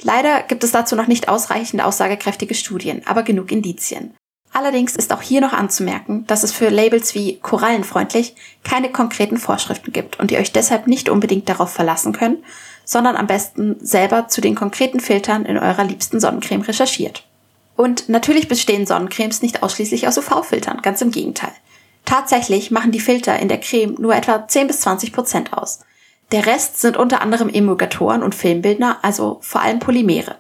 Leider 0.02 0.44
gibt 0.44 0.64
es 0.64 0.72
dazu 0.72 0.96
noch 0.96 1.08
nicht 1.08 1.28
ausreichend 1.28 1.82
aussagekräftige 1.84 2.56
Studien, 2.56 3.02
aber 3.06 3.24
genug 3.24 3.52
Indizien. 3.52 4.16
Allerdings 4.54 4.96
ist 4.96 5.14
auch 5.14 5.22
hier 5.22 5.40
noch 5.40 5.54
anzumerken, 5.54 6.26
dass 6.28 6.44
es 6.44 6.52
für 6.52 6.70
Labels 6.70 7.16
wie 7.16 7.40
korallenfreundlich 7.40 8.36
keine 8.64 8.92
konkreten 8.92 9.38
Vorschriften 9.38 9.94
gibt 9.94 10.20
und 10.20 10.32
ihr 10.32 10.40
euch 10.40 10.52
deshalb 10.52 10.88
nicht 10.88 11.10
unbedingt 11.10 11.48
darauf 11.48 11.72
verlassen 11.72 12.12
könnt, 12.12 12.40
sondern 12.86 13.16
am 13.16 13.28
besten 13.28 13.78
selber 13.80 14.28
zu 14.28 14.42
den 14.42 14.56
konkreten 14.56 15.00
Filtern 15.00 15.46
in 15.46 15.58
eurer 15.58 15.84
liebsten 15.84 16.20
Sonnencreme 16.20 16.62
recherchiert. 16.62 17.24
Und 17.76 18.10
natürlich 18.10 18.48
bestehen 18.48 18.86
Sonnencremes 18.86 19.42
nicht 19.42 19.64
ausschließlich 19.64 20.08
aus 20.08 20.18
UV-Filtern, 20.18 20.82
ganz 20.82 21.02
im 21.02 21.12
Gegenteil. 21.12 21.54
Tatsächlich 22.06 22.72
machen 22.72 22.92
die 22.92 23.00
Filter 23.00 23.40
in 23.40 23.48
der 23.48 23.60
Creme 23.60 23.96
nur 24.00 24.16
etwa 24.16 24.48
10 24.48 24.68
bis 24.68 24.82
20 24.82 25.14
Prozent 25.14 25.54
aus. 25.54 25.80
Der 26.32 26.46
Rest 26.46 26.80
sind 26.80 26.98
unter 26.98 27.22
anderem 27.22 27.50
Emulgatoren 27.50 28.24
und 28.24 28.36
Filmbildner, 28.36 29.00
also 29.02 29.40
vor 29.42 29.62
allem 29.62 29.80
Polymere. 29.80 30.36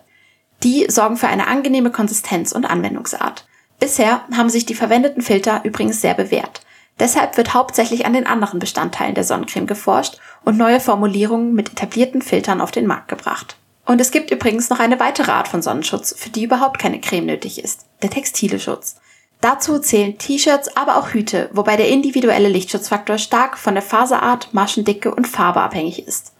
Die 0.63 0.85
sorgen 0.89 1.17
für 1.17 1.27
eine 1.27 1.47
angenehme 1.47 1.91
Konsistenz 1.91 2.51
und 2.51 2.65
Anwendungsart. 2.65 3.45
Bisher 3.79 4.21
haben 4.35 4.49
sich 4.49 4.65
die 4.65 4.75
verwendeten 4.75 5.21
Filter 5.21 5.61
übrigens 5.63 6.01
sehr 6.01 6.13
bewährt. 6.13 6.61
Deshalb 7.01 7.35
wird 7.35 7.55
hauptsächlich 7.55 8.05
an 8.05 8.13
den 8.13 8.27
anderen 8.27 8.59
Bestandteilen 8.59 9.15
der 9.15 9.23
Sonnencreme 9.23 9.65
geforscht 9.65 10.19
und 10.45 10.55
neue 10.55 10.79
Formulierungen 10.79 11.55
mit 11.55 11.71
etablierten 11.71 12.21
Filtern 12.21 12.61
auf 12.61 12.69
den 12.69 12.85
Markt 12.85 13.07
gebracht. 13.07 13.57
Und 13.87 13.99
es 13.99 14.11
gibt 14.11 14.29
übrigens 14.29 14.69
noch 14.69 14.79
eine 14.79 14.99
weitere 14.99 15.31
Art 15.31 15.47
von 15.47 15.63
Sonnenschutz, 15.63 16.13
für 16.15 16.29
die 16.29 16.43
überhaupt 16.43 16.77
keine 16.77 17.01
Creme 17.01 17.25
nötig 17.25 17.63
ist, 17.63 17.87
der 18.03 18.11
textile 18.11 18.59
Schutz. 18.59 18.97
Dazu 19.41 19.79
zählen 19.79 20.19
T-Shirts, 20.19 20.77
aber 20.77 20.97
auch 20.97 21.09
Hüte, 21.09 21.49
wobei 21.53 21.75
der 21.75 21.89
individuelle 21.89 22.49
Lichtschutzfaktor 22.49 23.17
stark 23.17 23.57
von 23.57 23.73
der 23.73 23.81
Faserart, 23.81 24.53
Maschendicke 24.53 25.15
und 25.15 25.27
Farbe 25.27 25.61
abhängig 25.61 26.07
ist. 26.07 26.33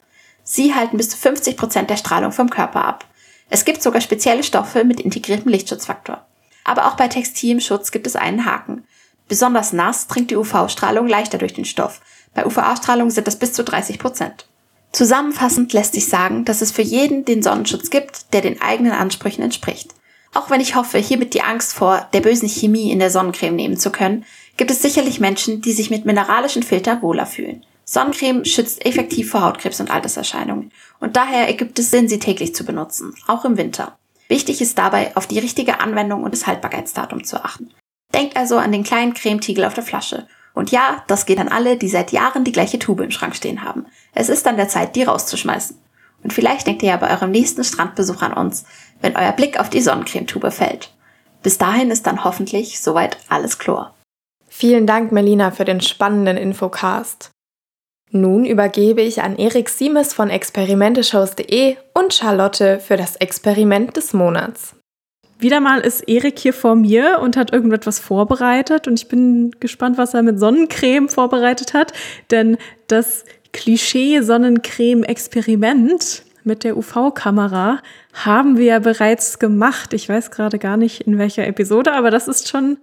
Sie 0.44 0.76
halten 0.76 0.98
bis 0.98 1.10
zu 1.10 1.18
50 1.18 1.58
Prozent 1.58 1.90
der 1.90 1.98
Strahlung 1.98 2.32
vom 2.32 2.52
Körper 2.52 2.86
ab. 2.86 3.06
Es 3.50 3.66
gibt 3.66 3.82
sogar 3.82 4.00
spezielle 4.00 4.44
Stoffe 4.44 4.84
mit 4.84 5.00
integriertem 5.00 5.52
Lichtschutzfaktor. 5.52 6.24
Aber 6.64 6.86
auch 6.86 6.98
bei 6.98 7.08
textilem 7.08 7.60
Schutz 7.62 7.90
gibt 7.90 8.06
es 8.06 8.16
einen 8.16 8.46
Haken. 8.46 8.86
Besonders 9.32 9.72
nass 9.72 10.08
dringt 10.08 10.30
die 10.30 10.36
UV-Strahlung 10.36 11.08
leichter 11.08 11.38
durch 11.38 11.54
den 11.54 11.64
Stoff. 11.64 12.02
Bei 12.34 12.46
UVA-Strahlung 12.46 13.12
sind 13.12 13.28
das 13.28 13.40
bis 13.40 13.54
zu 13.54 13.64
30 13.64 13.98
Prozent. 13.98 14.46
Zusammenfassend 14.92 15.72
lässt 15.72 15.94
sich 15.94 16.10
sagen, 16.10 16.44
dass 16.44 16.60
es 16.60 16.74
für 16.74 16.82
jeden 16.82 17.24
den 17.24 17.42
Sonnenschutz 17.42 17.90
gibt, 17.90 18.34
der 18.34 18.42
den 18.42 18.62
eigenen 18.62 18.92
Ansprüchen 18.92 19.42
entspricht. 19.42 19.96
Auch 20.34 20.50
wenn 20.50 20.60
ich 20.60 20.76
hoffe, 20.76 20.98
hiermit 20.98 21.34
die 21.34 21.44
Angst 21.44 21.72
vor 21.72 22.10
der 22.12 22.20
bösen 22.20 22.50
Chemie 22.50 22.92
in 22.92 23.00
der 23.00 23.10
Sonnencreme 23.10 23.56
nehmen 23.56 23.78
zu 23.78 23.90
können, 23.90 24.26
gibt 24.58 24.70
es 24.70 24.82
sicherlich 24.82 25.22
Menschen, 25.22 25.62
die 25.62 25.72
sich 25.72 25.90
mit 25.90 26.04
mineralischen 26.04 26.62
Filtern 26.62 27.02
wohler 27.02 27.26
fühlen. 27.26 27.66
Sonnencreme 27.86 28.44
schützt 28.44 28.86
effektiv 28.86 29.32
vor 29.32 29.44
Hautkrebs 29.44 29.80
und 29.80 29.92
Alterserscheinungen 29.92 30.74
und 31.00 31.16
daher 31.16 31.48
ergibt 31.48 31.80
es 31.80 31.90
Sinn, 31.90 32.10
sie 32.10 32.20
täglich 32.20 32.54
zu 32.54 32.66
benutzen, 32.66 33.16
auch 33.28 33.46
im 33.46 33.56
Winter. 33.56 33.98
Wichtig 34.28 34.60
ist 34.60 34.78
dabei, 34.78 35.16
auf 35.16 35.26
die 35.26 35.40
richtige 35.40 35.80
Anwendung 35.80 36.24
und 36.24 36.34
das 36.34 36.48
Haltbarkeitsdatum 36.48 37.24
zu 37.24 37.42
achten. 37.42 37.72
Denkt 38.14 38.38
also 38.38 38.58
an 38.58 38.72
den 38.72 38.84
kleinen 38.84 39.14
Cremetiegel 39.14 39.66
auf 39.66 39.74
der 39.74 39.84
Flasche. 39.84 40.28
Und 40.54 40.72
ja, 40.72 41.04
das 41.08 41.26
geht 41.26 41.40
an 41.40 41.48
alle, 41.48 41.78
die 41.78 41.88
seit 41.88 42.12
Jahren 42.12 42.44
die 42.44 42.52
gleiche 42.52 42.80
Tube 42.80 43.02
im 43.02 43.12
Schrank 43.12 43.36
stehen 43.36 43.64
haben. 43.64 43.86
Es 44.14 44.30
ist 44.30 44.46
dann 44.46 44.58
der 44.58 44.68
Zeit, 44.68 44.96
die 44.96 45.04
rauszuschmeißen. 45.04 45.78
Und 46.24 46.34
vielleicht 46.34 46.68
denkt 46.68 46.84
ihr 46.84 46.90
ja 46.90 46.98
bei 46.98 47.10
eurem 47.10 47.32
nächsten 47.32 47.64
Strandbesuch 47.64 48.22
an 48.22 48.34
uns, 48.34 48.66
wenn 49.00 49.16
euer 49.16 49.32
Blick 49.32 49.60
auf 49.60 49.70
die 49.70 49.82
Sonnencremetube 49.82 50.52
fällt. 50.52 50.94
Bis 51.42 51.58
dahin 51.58 51.90
ist 51.90 52.06
dann 52.06 52.24
hoffentlich 52.24 52.82
soweit 52.82 53.18
alles 53.30 53.58
Chlor. 53.58 53.96
Vielen 54.48 54.86
Dank, 54.86 55.12
Melina, 55.12 55.52
für 55.52 55.66
den 55.66 55.82
spannenden 55.82 56.38
Infocast. 56.38 57.32
Nun 58.12 58.46
übergebe 58.46 59.02
ich 59.02 59.22
an 59.22 59.38
Erik 59.38 59.70
Siemes 59.70 60.14
von 60.14 60.30
experimenteshows.de 60.30 61.78
und 61.94 62.14
Charlotte 62.14 62.82
für 62.82 62.98
das 62.98 63.16
Experiment 63.16 63.96
des 63.96 64.14
Monats. 64.14 64.76
Wieder 65.42 65.60
mal 65.60 65.80
ist 65.80 66.02
Erik 66.02 66.38
hier 66.38 66.54
vor 66.54 66.76
mir 66.76 67.18
und 67.20 67.36
hat 67.36 67.52
irgendetwas 67.52 67.98
vorbereitet 67.98 68.88
und 68.88 68.94
ich 68.94 69.08
bin 69.08 69.50
gespannt, 69.60 69.98
was 69.98 70.14
er 70.14 70.22
mit 70.22 70.40
Sonnencreme 70.40 71.10
vorbereitet 71.10 71.74
hat, 71.74 71.94
denn 72.30 72.58
das 72.86 73.26
Klischee 73.52 74.22
Sonnencreme 74.22 75.04
Experiment 75.04 76.22
mit 76.44 76.64
der 76.64 76.78
UV-Kamera 76.78 77.80
haben 78.14 78.60
wir 78.60 78.66
ja 78.66 78.80
bereits 78.80 79.40
gemacht. 79.40 79.94
Ich 79.94 80.08
weiß 80.08 80.30
gerade 80.30 80.60
gar 80.60 80.78
nicht 80.78 81.02
in 81.02 81.18
welcher 81.18 81.48
Episode, 81.48 81.94
aber 81.94 82.12
das 82.12 82.28
ist 82.28 82.48
schon 82.48 82.78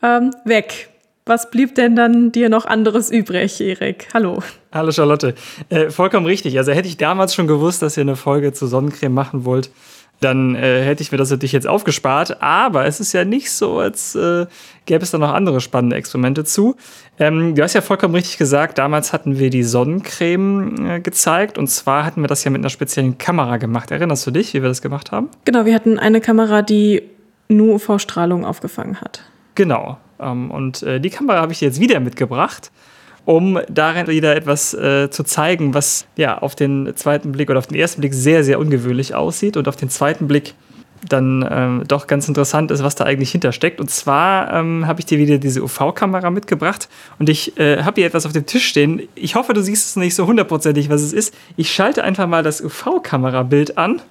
ähm, 0.00 0.30
weg. 0.44 0.90
Was 1.26 1.50
blieb 1.50 1.74
denn 1.74 1.96
dann 1.96 2.30
dir 2.30 2.48
noch 2.50 2.66
anderes 2.66 3.10
übrig, 3.10 3.60
Erik? 3.60 4.06
Hallo. 4.14 4.42
Hallo 4.72 4.92
Charlotte. 4.92 5.34
Äh, 5.68 5.90
vollkommen 5.90 6.26
richtig. 6.26 6.56
Also 6.56 6.70
hätte 6.70 6.86
ich 6.86 6.98
damals 6.98 7.34
schon 7.34 7.48
gewusst, 7.48 7.82
dass 7.82 7.96
ihr 7.96 8.02
eine 8.02 8.16
Folge 8.16 8.52
zu 8.52 8.68
Sonnencreme 8.68 9.12
machen 9.12 9.44
wollt, 9.44 9.70
dann 10.20 10.54
äh, 10.54 10.82
hätte 10.82 11.02
ich 11.02 11.12
mir 11.12 11.18
das 11.18 11.30
natürlich 11.30 11.52
jetzt 11.52 11.66
aufgespart. 11.66 12.42
Aber 12.42 12.86
es 12.86 13.00
ist 13.00 13.12
ja 13.12 13.24
nicht 13.24 13.50
so, 13.50 13.78
als 13.78 14.14
äh, 14.14 14.46
gäbe 14.86 15.02
es 15.02 15.10
da 15.10 15.18
noch 15.18 15.32
andere 15.32 15.60
spannende 15.60 15.96
Experimente 15.96 16.44
zu. 16.44 16.76
Ähm, 17.18 17.54
du 17.54 17.62
hast 17.62 17.74
ja 17.74 17.80
vollkommen 17.80 18.14
richtig 18.14 18.38
gesagt, 18.38 18.78
damals 18.78 19.12
hatten 19.12 19.38
wir 19.38 19.50
die 19.50 19.62
Sonnencreme 19.62 20.86
äh, 20.88 21.00
gezeigt. 21.00 21.58
Und 21.58 21.68
zwar 21.68 22.04
hatten 22.04 22.20
wir 22.20 22.28
das 22.28 22.44
ja 22.44 22.50
mit 22.50 22.60
einer 22.60 22.70
speziellen 22.70 23.18
Kamera 23.18 23.56
gemacht. 23.56 23.90
Erinnerst 23.90 24.26
du 24.26 24.30
dich, 24.30 24.54
wie 24.54 24.62
wir 24.62 24.68
das 24.68 24.82
gemacht 24.82 25.10
haben? 25.10 25.28
Genau, 25.44 25.64
wir 25.64 25.74
hatten 25.74 25.98
eine 25.98 26.20
Kamera, 26.20 26.62
die 26.62 27.02
nur 27.48 27.74
UV-Strahlung 27.76 28.44
aufgefangen 28.44 29.00
hat. 29.00 29.22
Genau. 29.54 29.98
Ähm, 30.20 30.50
und 30.50 30.82
äh, 30.82 31.00
die 31.00 31.10
Kamera 31.10 31.40
habe 31.40 31.52
ich 31.52 31.58
dir 31.58 31.66
jetzt 31.66 31.80
wieder 31.80 31.98
mitgebracht 31.98 32.70
um 33.24 33.58
darin 33.68 34.06
wieder 34.06 34.34
etwas 34.34 34.74
äh, 34.74 35.10
zu 35.10 35.24
zeigen, 35.24 35.74
was 35.74 36.06
ja 36.16 36.38
auf 36.38 36.54
den 36.54 36.92
zweiten 36.96 37.32
Blick 37.32 37.50
oder 37.50 37.58
auf 37.58 37.66
den 37.66 37.78
ersten 37.78 38.00
Blick 38.00 38.14
sehr, 38.14 38.44
sehr 38.44 38.58
ungewöhnlich 38.58 39.14
aussieht 39.14 39.56
und 39.56 39.68
auf 39.68 39.76
den 39.76 39.88
zweiten 39.88 40.26
Blick 40.26 40.54
dann 41.08 41.46
ähm, 41.50 41.84
doch 41.88 42.06
ganz 42.06 42.28
interessant 42.28 42.70
ist, 42.70 42.82
was 42.82 42.94
da 42.94 43.04
eigentlich 43.04 43.32
hintersteckt. 43.32 43.80
Und 43.80 43.90
zwar 43.90 44.52
ähm, 44.52 44.86
habe 44.86 45.00
ich 45.00 45.06
dir 45.06 45.18
wieder 45.18 45.38
diese 45.38 45.62
UV-Kamera 45.62 46.30
mitgebracht 46.30 46.88
und 47.18 47.28
ich 47.28 47.58
äh, 47.58 47.82
habe 47.82 48.00
hier 48.00 48.06
etwas 48.06 48.26
auf 48.26 48.32
dem 48.32 48.46
Tisch 48.46 48.66
stehen. 48.66 49.02
Ich 49.14 49.34
hoffe, 49.34 49.54
du 49.54 49.62
siehst 49.62 49.88
es 49.88 49.96
nicht 49.96 50.14
so 50.14 50.26
hundertprozentig, 50.26 50.90
was 50.90 51.02
es 51.02 51.12
ist. 51.12 51.34
Ich 51.56 51.72
schalte 51.72 52.04
einfach 52.04 52.26
mal 52.26 52.42
das 52.42 52.60
UV-Kamerabild 52.60 53.78
an 53.78 54.02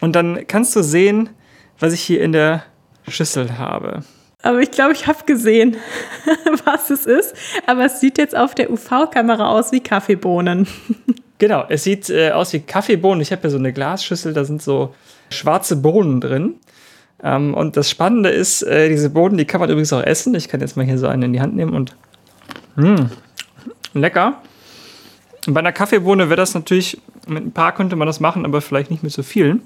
und 0.00 0.16
dann 0.16 0.46
kannst 0.46 0.74
du 0.74 0.82
sehen, 0.82 1.30
was 1.78 1.92
ich 1.92 2.00
hier 2.00 2.22
in 2.22 2.32
der 2.32 2.64
Schüssel 3.08 3.58
habe. 3.58 4.02
Aber 4.42 4.60
ich 4.60 4.70
glaube, 4.70 4.92
ich 4.92 5.06
habe 5.06 5.24
gesehen, 5.24 5.76
was 6.64 6.90
es 6.90 7.06
ist. 7.06 7.34
Aber 7.66 7.86
es 7.86 8.00
sieht 8.00 8.18
jetzt 8.18 8.36
auf 8.36 8.54
der 8.54 8.70
UV-Kamera 8.70 9.48
aus 9.48 9.72
wie 9.72 9.80
Kaffeebohnen. 9.80 10.66
genau, 11.38 11.64
es 11.68 11.84
sieht 11.84 12.10
äh, 12.10 12.30
aus 12.30 12.52
wie 12.52 12.60
Kaffeebohnen. 12.60 13.20
Ich 13.20 13.32
habe 13.32 13.42
hier 13.42 13.50
so 13.50 13.58
eine 13.58 13.72
Glasschüssel, 13.72 14.34
da 14.34 14.44
sind 14.44 14.62
so 14.62 14.94
schwarze 15.30 15.76
Bohnen 15.76 16.20
drin. 16.20 16.54
Ähm, 17.22 17.54
und 17.54 17.76
das 17.76 17.90
Spannende 17.90 18.28
ist, 18.28 18.62
äh, 18.62 18.88
diese 18.88 19.10
Bohnen, 19.10 19.38
die 19.38 19.46
kann 19.46 19.60
man 19.60 19.70
übrigens 19.70 19.92
auch 19.92 20.02
essen. 20.02 20.34
Ich 20.34 20.48
kann 20.48 20.60
jetzt 20.60 20.76
mal 20.76 20.84
hier 20.84 20.98
so 20.98 21.06
einen 21.06 21.22
in 21.22 21.32
die 21.32 21.40
Hand 21.40 21.56
nehmen 21.56 21.74
und 21.74 21.96
mh, 22.76 22.96
hm, 22.96 23.10
lecker. 23.94 24.42
Bei 25.48 25.60
einer 25.60 25.72
Kaffeebohne 25.72 26.28
wäre 26.28 26.36
das 26.36 26.54
natürlich, 26.54 27.00
mit 27.26 27.44
ein 27.44 27.52
paar 27.52 27.72
könnte 27.74 27.96
man 27.96 28.06
das 28.06 28.20
machen, 28.20 28.44
aber 28.44 28.60
vielleicht 28.60 28.90
nicht 28.90 29.02
mit 29.02 29.12
so 29.12 29.22
vielen. 29.22 29.62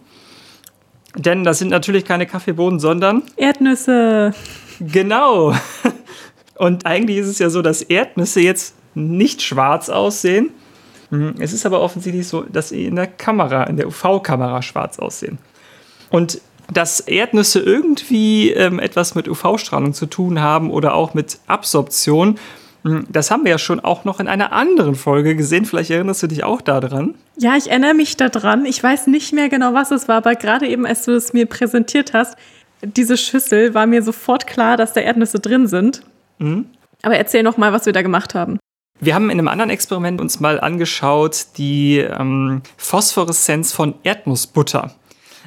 Denn 1.17 1.45
das 1.45 1.59
sind 1.59 1.69
natürlich 1.69 2.05
keine 2.05 2.27
Kaffeebohnen, 2.27 2.79
sondern 2.79 3.23
Erdnüsse. 3.37 4.33
Genau. 4.79 5.55
Und 6.57 6.87
eigentlich 6.87 7.19
ist 7.19 7.27
es 7.29 7.39
ja 7.39 7.51
so, 7.51 7.63
dass 7.63 7.83
Erdnüsse 7.83 8.41
jetzt 8.41 8.75
nicht 8.95 9.43
schwarz 9.43 9.89
aussehen. 9.89 10.51
Hm, 11.11 11.35
es 11.39 11.53
ist 11.53 11.67
aber 11.67 11.81
offensichtlich 11.81 12.29
so, 12.29 12.43
dass 12.43 12.69
sie 12.69 12.87
in 12.87 12.97
der 12.97 13.07
Kamera, 13.07 13.65
in 13.65 13.77
der 13.77 13.89
UV-Kamera 13.89 14.63
schwarz 14.63 14.99
aussehen. 14.99 15.39
Und 16.11 16.41
dass 16.73 17.01
Erdnüsse 17.01 17.61
irgendwie 17.61 18.51
ähm, 18.51 18.79
etwas 18.79 19.15
mit 19.15 19.29
UV-Strahlung 19.29 19.93
zu 19.93 20.07
tun 20.07 20.41
haben 20.41 20.71
oder 20.71 20.95
auch 20.95 21.15
mit 21.15 21.39
Absorption, 21.47 22.39
das 22.83 23.31
haben 23.31 23.45
wir 23.45 23.51
ja 23.51 23.59
schon 23.59 23.81
auch 23.81 24.05
noch 24.05 24.21
in 24.21 24.29
einer 24.29 24.53
anderen 24.53 24.95
Folge 24.95 25.37
gesehen. 25.37 25.67
Vielleicht 25.67 25.91
erinnerst 25.91 26.23
du 26.23 26.27
dich 26.27 26.45
auch 26.45 26.61
daran. 26.61 27.15
Ja, 27.37 27.57
ich 27.57 27.71
erinnere 27.71 27.95
mich 27.95 28.17
daran. 28.17 28.65
Ich 28.65 28.83
weiß 28.83 29.07
nicht 29.07 29.33
mehr 29.33 29.49
genau, 29.49 29.75
was 29.75 29.91
es 29.91 30.09
war, 30.09 30.17
aber 30.17 30.35
gerade 30.35 30.67
eben, 30.67 30.87
als 30.87 31.05
du 31.05 31.13
es 31.13 31.33
mir 31.33 31.47
präsentiert 31.47 32.13
hast, 32.15 32.37
diese 32.83 33.17
Schüssel 33.17 33.75
war 33.75 33.87
mir 33.87 34.03
sofort 34.03 34.47
klar, 34.47 34.77
dass 34.77 34.95
da 34.95 35.01
Erdnüsse 35.01 35.39
drin 35.41 35.67
sind. 35.67 36.03
Mhm. 36.39 36.67
Aber 37.03 37.17
erzähl 37.17 37.43
noch 37.43 37.57
mal, 37.57 37.73
was 37.73 37.87
wir 37.87 37.93
da 37.93 38.03
gemacht 38.03 38.35
haben. 38.35 38.59
Wir 38.99 39.15
haben 39.15 39.31
in 39.31 39.39
einem 39.39 39.49
anderen 39.49 39.71
Experiment 39.71 40.21
uns 40.21 40.41
mal 40.41 40.61
angeschaut 40.61 41.47
die 41.57 41.99
ähm, 41.99 42.63
Phosphoreszenz 42.77 43.73
von 43.73 43.95
Erdnussbutter. 44.03 44.95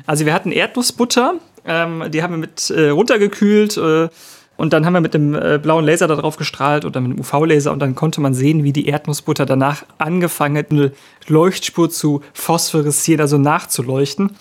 Also 0.08 0.26
wir 0.26 0.34
hatten 0.34 0.52
Erdnussbutter, 0.52 1.36
ähm, 1.65 2.06
die 2.10 2.24
haben 2.24 2.34
wir 2.34 2.39
mit 2.39 2.72
äh, 2.72 2.89
runtergekühlt 2.89 3.78
äh, 3.78 4.10
und 4.56 4.74
dann 4.74 4.86
haben 4.86 4.94
wir 4.94 5.02
mit 5.02 5.13
dem 5.13 5.34
äh, 5.34 5.60
blauen 5.62 5.86
Laser 5.86 6.08
darauf 6.08 6.38
gestrahlt 6.38 6.86
oder 6.86 7.02
mit 7.02 7.18
dem 7.18 7.20
UV-Laser 7.20 7.72
und 7.72 7.80
dann 7.80 7.96
konnte 7.96 8.22
man 8.22 8.34
sehen, 8.34 8.63
wie 8.63 8.74
die 8.74 8.88
Erdnussbutter 8.88 9.46
danach 9.46 9.84
angefangen 9.98 10.58
hat, 10.58 10.72
eine 10.72 10.92
Leuchtspur 11.28 11.89
zu 11.89 12.22
phosphoreszieren, 12.34 13.22
also 13.22 13.38
nachzuleuchten. 13.38 14.32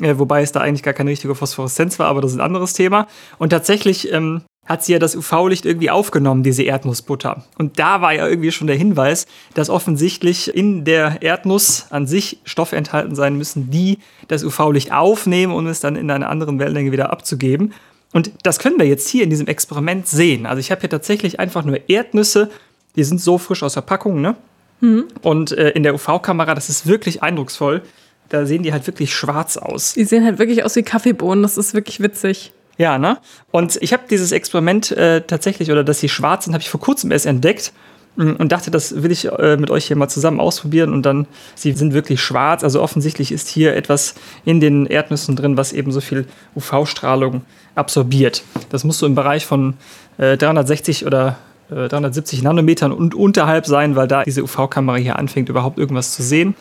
Äh, 0.00 0.18
wobei 0.18 0.42
es 0.42 0.52
da 0.52 0.60
eigentlich 0.60 0.82
gar 0.82 0.94
keine 0.94 1.10
richtige 1.10 1.34
Phosphoreszenz 1.34 1.98
war, 1.98 2.08
aber 2.08 2.20
das 2.20 2.32
ist 2.32 2.38
ein 2.38 2.44
anderes 2.44 2.72
Thema. 2.72 3.06
Und 3.38 3.50
tatsächlich 3.50 4.12
ähm, 4.12 4.42
hat 4.66 4.84
sie 4.84 4.92
ja 4.92 4.98
das 4.98 5.16
UV-Licht 5.16 5.66
irgendwie 5.66 5.90
aufgenommen, 5.90 6.42
diese 6.42 6.62
Erdnussbutter. 6.62 7.44
Und 7.58 7.78
da 7.78 8.00
war 8.02 8.12
ja 8.12 8.26
irgendwie 8.26 8.52
schon 8.52 8.66
der 8.66 8.76
Hinweis, 8.76 9.26
dass 9.54 9.70
offensichtlich 9.70 10.54
in 10.54 10.84
der 10.84 11.22
Erdnuss 11.22 11.86
an 11.90 12.06
sich 12.06 12.38
Stoffe 12.44 12.76
enthalten 12.76 13.14
sein 13.14 13.36
müssen, 13.36 13.70
die 13.70 13.98
das 14.28 14.44
UV-Licht 14.44 14.92
aufnehmen, 14.92 15.52
um 15.52 15.66
es 15.66 15.80
dann 15.80 15.96
in 15.96 16.10
einer 16.10 16.28
anderen 16.28 16.58
Wellenlänge 16.58 16.92
wieder 16.92 17.10
abzugeben. 17.10 17.72
Und 18.12 18.32
das 18.42 18.58
können 18.58 18.78
wir 18.78 18.86
jetzt 18.86 19.08
hier 19.08 19.24
in 19.24 19.30
diesem 19.30 19.46
Experiment 19.46 20.08
sehen. 20.08 20.46
Also 20.46 20.60
ich 20.60 20.70
habe 20.70 20.80
hier 20.80 20.90
tatsächlich 20.90 21.38
einfach 21.38 21.64
nur 21.64 21.88
Erdnüsse, 21.88 22.50
die 22.96 23.04
sind 23.04 23.20
so 23.20 23.38
frisch 23.38 23.62
aus 23.62 23.74
der 23.74 23.82
Packung, 23.82 24.20
ne? 24.20 24.36
Mhm. 24.80 25.04
Und 25.22 25.52
äh, 25.52 25.70
in 25.70 25.82
der 25.82 25.94
UV-Kamera, 25.94 26.54
das 26.54 26.68
ist 26.68 26.86
wirklich 26.86 27.22
eindrucksvoll 27.22 27.82
da 28.30 28.46
sehen 28.46 28.62
die 28.62 28.72
halt 28.72 28.86
wirklich 28.86 29.14
schwarz 29.14 29.56
aus. 29.56 29.94
Die 29.94 30.04
sehen 30.04 30.24
halt 30.24 30.38
wirklich 30.38 30.64
aus 30.64 30.76
wie 30.76 30.82
Kaffeebohnen, 30.82 31.42
das 31.42 31.58
ist 31.58 31.74
wirklich 31.74 32.00
witzig. 32.00 32.52
Ja, 32.78 32.96
ne? 32.96 33.18
Und 33.50 33.76
ich 33.82 33.92
habe 33.92 34.04
dieses 34.08 34.32
Experiment 34.32 34.92
äh, 34.92 35.20
tatsächlich, 35.20 35.70
oder 35.70 35.84
dass 35.84 36.00
sie 36.00 36.08
schwarz 36.08 36.44
sind, 36.44 36.54
habe 36.54 36.62
ich 36.62 36.70
vor 36.70 36.80
kurzem 36.80 37.10
erst 37.10 37.26
entdeckt 37.26 37.72
und 38.20 38.52
dachte, 38.52 38.70
das 38.70 39.02
will 39.02 39.10
ich 39.10 39.26
äh, 39.26 39.56
mit 39.56 39.70
euch 39.70 39.86
hier 39.86 39.96
mal 39.96 40.08
zusammen 40.08 40.40
ausprobieren 40.40 40.92
und 40.92 41.04
dann, 41.04 41.26
sie 41.54 41.72
sind 41.72 41.94
wirklich 41.94 42.20
schwarz, 42.20 42.62
also 42.62 42.82
offensichtlich 42.82 43.32
ist 43.32 43.48
hier 43.48 43.74
etwas 43.74 44.14
in 44.44 44.60
den 44.60 44.86
Erdnüssen 44.86 45.36
drin, 45.36 45.56
was 45.56 45.72
eben 45.72 45.92
so 45.92 46.00
viel 46.00 46.26
UV-Strahlung 46.54 47.42
absorbiert. 47.74 48.42
Das 48.68 48.84
muss 48.84 48.98
so 48.98 49.06
im 49.06 49.14
Bereich 49.14 49.46
von 49.46 49.74
äh, 50.18 50.36
360 50.36 51.06
oder 51.06 51.38
370 51.70 52.40
äh, 52.40 52.42
Nanometern 52.42 52.92
und 52.92 53.14
unterhalb 53.14 53.66
sein, 53.66 53.96
weil 53.96 54.08
da 54.08 54.24
diese 54.24 54.42
UV-Kamera 54.42 54.96
hier 54.96 55.18
anfängt, 55.18 55.48
überhaupt 55.48 55.78
irgendwas 55.78 56.12
zu 56.12 56.22
sehen. 56.22 56.54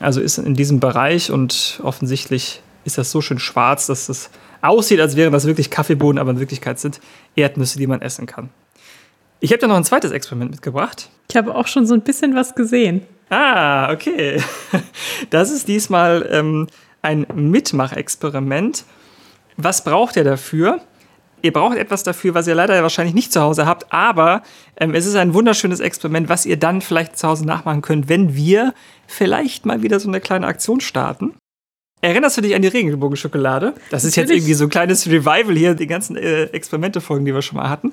Also 0.00 0.20
ist 0.20 0.38
in 0.38 0.54
diesem 0.54 0.80
Bereich 0.80 1.30
und 1.30 1.80
offensichtlich 1.82 2.62
ist 2.84 2.98
das 2.98 3.10
so 3.10 3.20
schön 3.20 3.38
schwarz, 3.38 3.86
dass 3.86 4.08
es 4.08 4.30
aussieht, 4.62 5.00
als 5.00 5.16
wären 5.16 5.32
das 5.32 5.46
wirklich 5.46 5.70
Kaffeebohnen, 5.70 6.18
aber 6.18 6.30
in 6.30 6.40
Wirklichkeit 6.40 6.78
sind 6.78 7.00
Erdnüsse, 7.34 7.78
die 7.78 7.86
man 7.86 8.02
essen 8.02 8.26
kann. 8.26 8.50
Ich 9.40 9.50
habe 9.50 9.60
da 9.60 9.66
noch 9.66 9.76
ein 9.76 9.84
zweites 9.84 10.12
Experiment 10.12 10.50
mitgebracht. 10.50 11.10
Ich 11.28 11.36
habe 11.36 11.54
auch 11.54 11.66
schon 11.66 11.86
so 11.86 11.94
ein 11.94 12.02
bisschen 12.02 12.34
was 12.34 12.54
gesehen. 12.54 13.02
Ah, 13.30 13.92
okay. 13.92 14.42
Das 15.30 15.50
ist 15.50 15.68
diesmal 15.68 16.28
ähm, 16.30 16.68
ein 17.02 17.26
Mitmachexperiment. 17.34 18.84
Was 19.56 19.82
braucht 19.82 20.16
ihr 20.16 20.24
dafür? 20.24 20.80
Ihr 21.42 21.52
braucht 21.52 21.76
etwas 21.76 22.02
dafür, 22.02 22.34
was 22.34 22.46
ihr 22.46 22.54
leider 22.54 22.82
wahrscheinlich 22.82 23.14
nicht 23.14 23.32
zu 23.32 23.40
Hause 23.40 23.66
habt, 23.66 23.92
aber 23.92 24.42
ähm, 24.78 24.94
es 24.94 25.06
ist 25.06 25.16
ein 25.16 25.34
wunderschönes 25.34 25.80
Experiment, 25.80 26.28
was 26.28 26.46
ihr 26.46 26.56
dann 26.56 26.80
vielleicht 26.80 27.16
zu 27.18 27.28
Hause 27.28 27.46
nachmachen 27.46 27.82
könnt, 27.82 28.08
wenn 28.08 28.34
wir 28.34 28.74
vielleicht 29.06 29.66
mal 29.66 29.82
wieder 29.82 30.00
so 30.00 30.08
eine 30.08 30.20
kleine 30.20 30.46
Aktion 30.46 30.80
starten. 30.80 31.34
Erinnerst 32.00 32.36
du 32.36 32.40
dich 32.40 32.54
an 32.54 32.62
die 32.62 32.68
Regenbogenschokolade? 32.68 33.74
Das 33.90 34.04
ist 34.04 34.16
jetzt 34.16 34.30
irgendwie 34.30 34.54
so 34.54 34.64
ein 34.64 34.70
kleines 34.70 35.06
Revival 35.06 35.56
hier, 35.56 35.74
die 35.74 35.86
ganzen 35.86 36.16
äh, 36.16 36.44
Experimente-Folgen, 36.44 37.24
die 37.24 37.34
wir 37.34 37.42
schon 37.42 37.58
mal 37.58 37.68
hatten. 37.68 37.92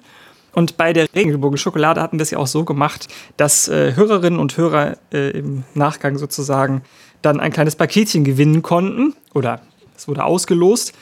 Und 0.54 0.78
bei 0.78 0.94
der 0.94 1.08
Regenbogenschokolade 1.14 2.02
hatten 2.02 2.20
wir 2.20 2.24
es 2.24 2.32
ja 2.32 2.38
auch 2.38 2.48
so 2.48 2.64
gemacht, 2.64 3.08
dass 3.38 3.68
äh, 3.68 3.96
Hörerinnen 3.96 4.40
und 4.40 4.56
Hörer 4.56 4.98
äh, 5.12 5.32
im 5.32 5.64
Nachgang 5.74 6.18
sozusagen 6.18 6.84
dann 7.22 7.40
ein 7.40 7.52
kleines 7.52 7.76
Paketchen 7.76 8.24
gewinnen 8.24 8.62
konnten 8.62 9.16
oder 9.34 9.62
Es 9.96 10.08
wurde 10.08 10.24
ausgelost. 10.24 10.94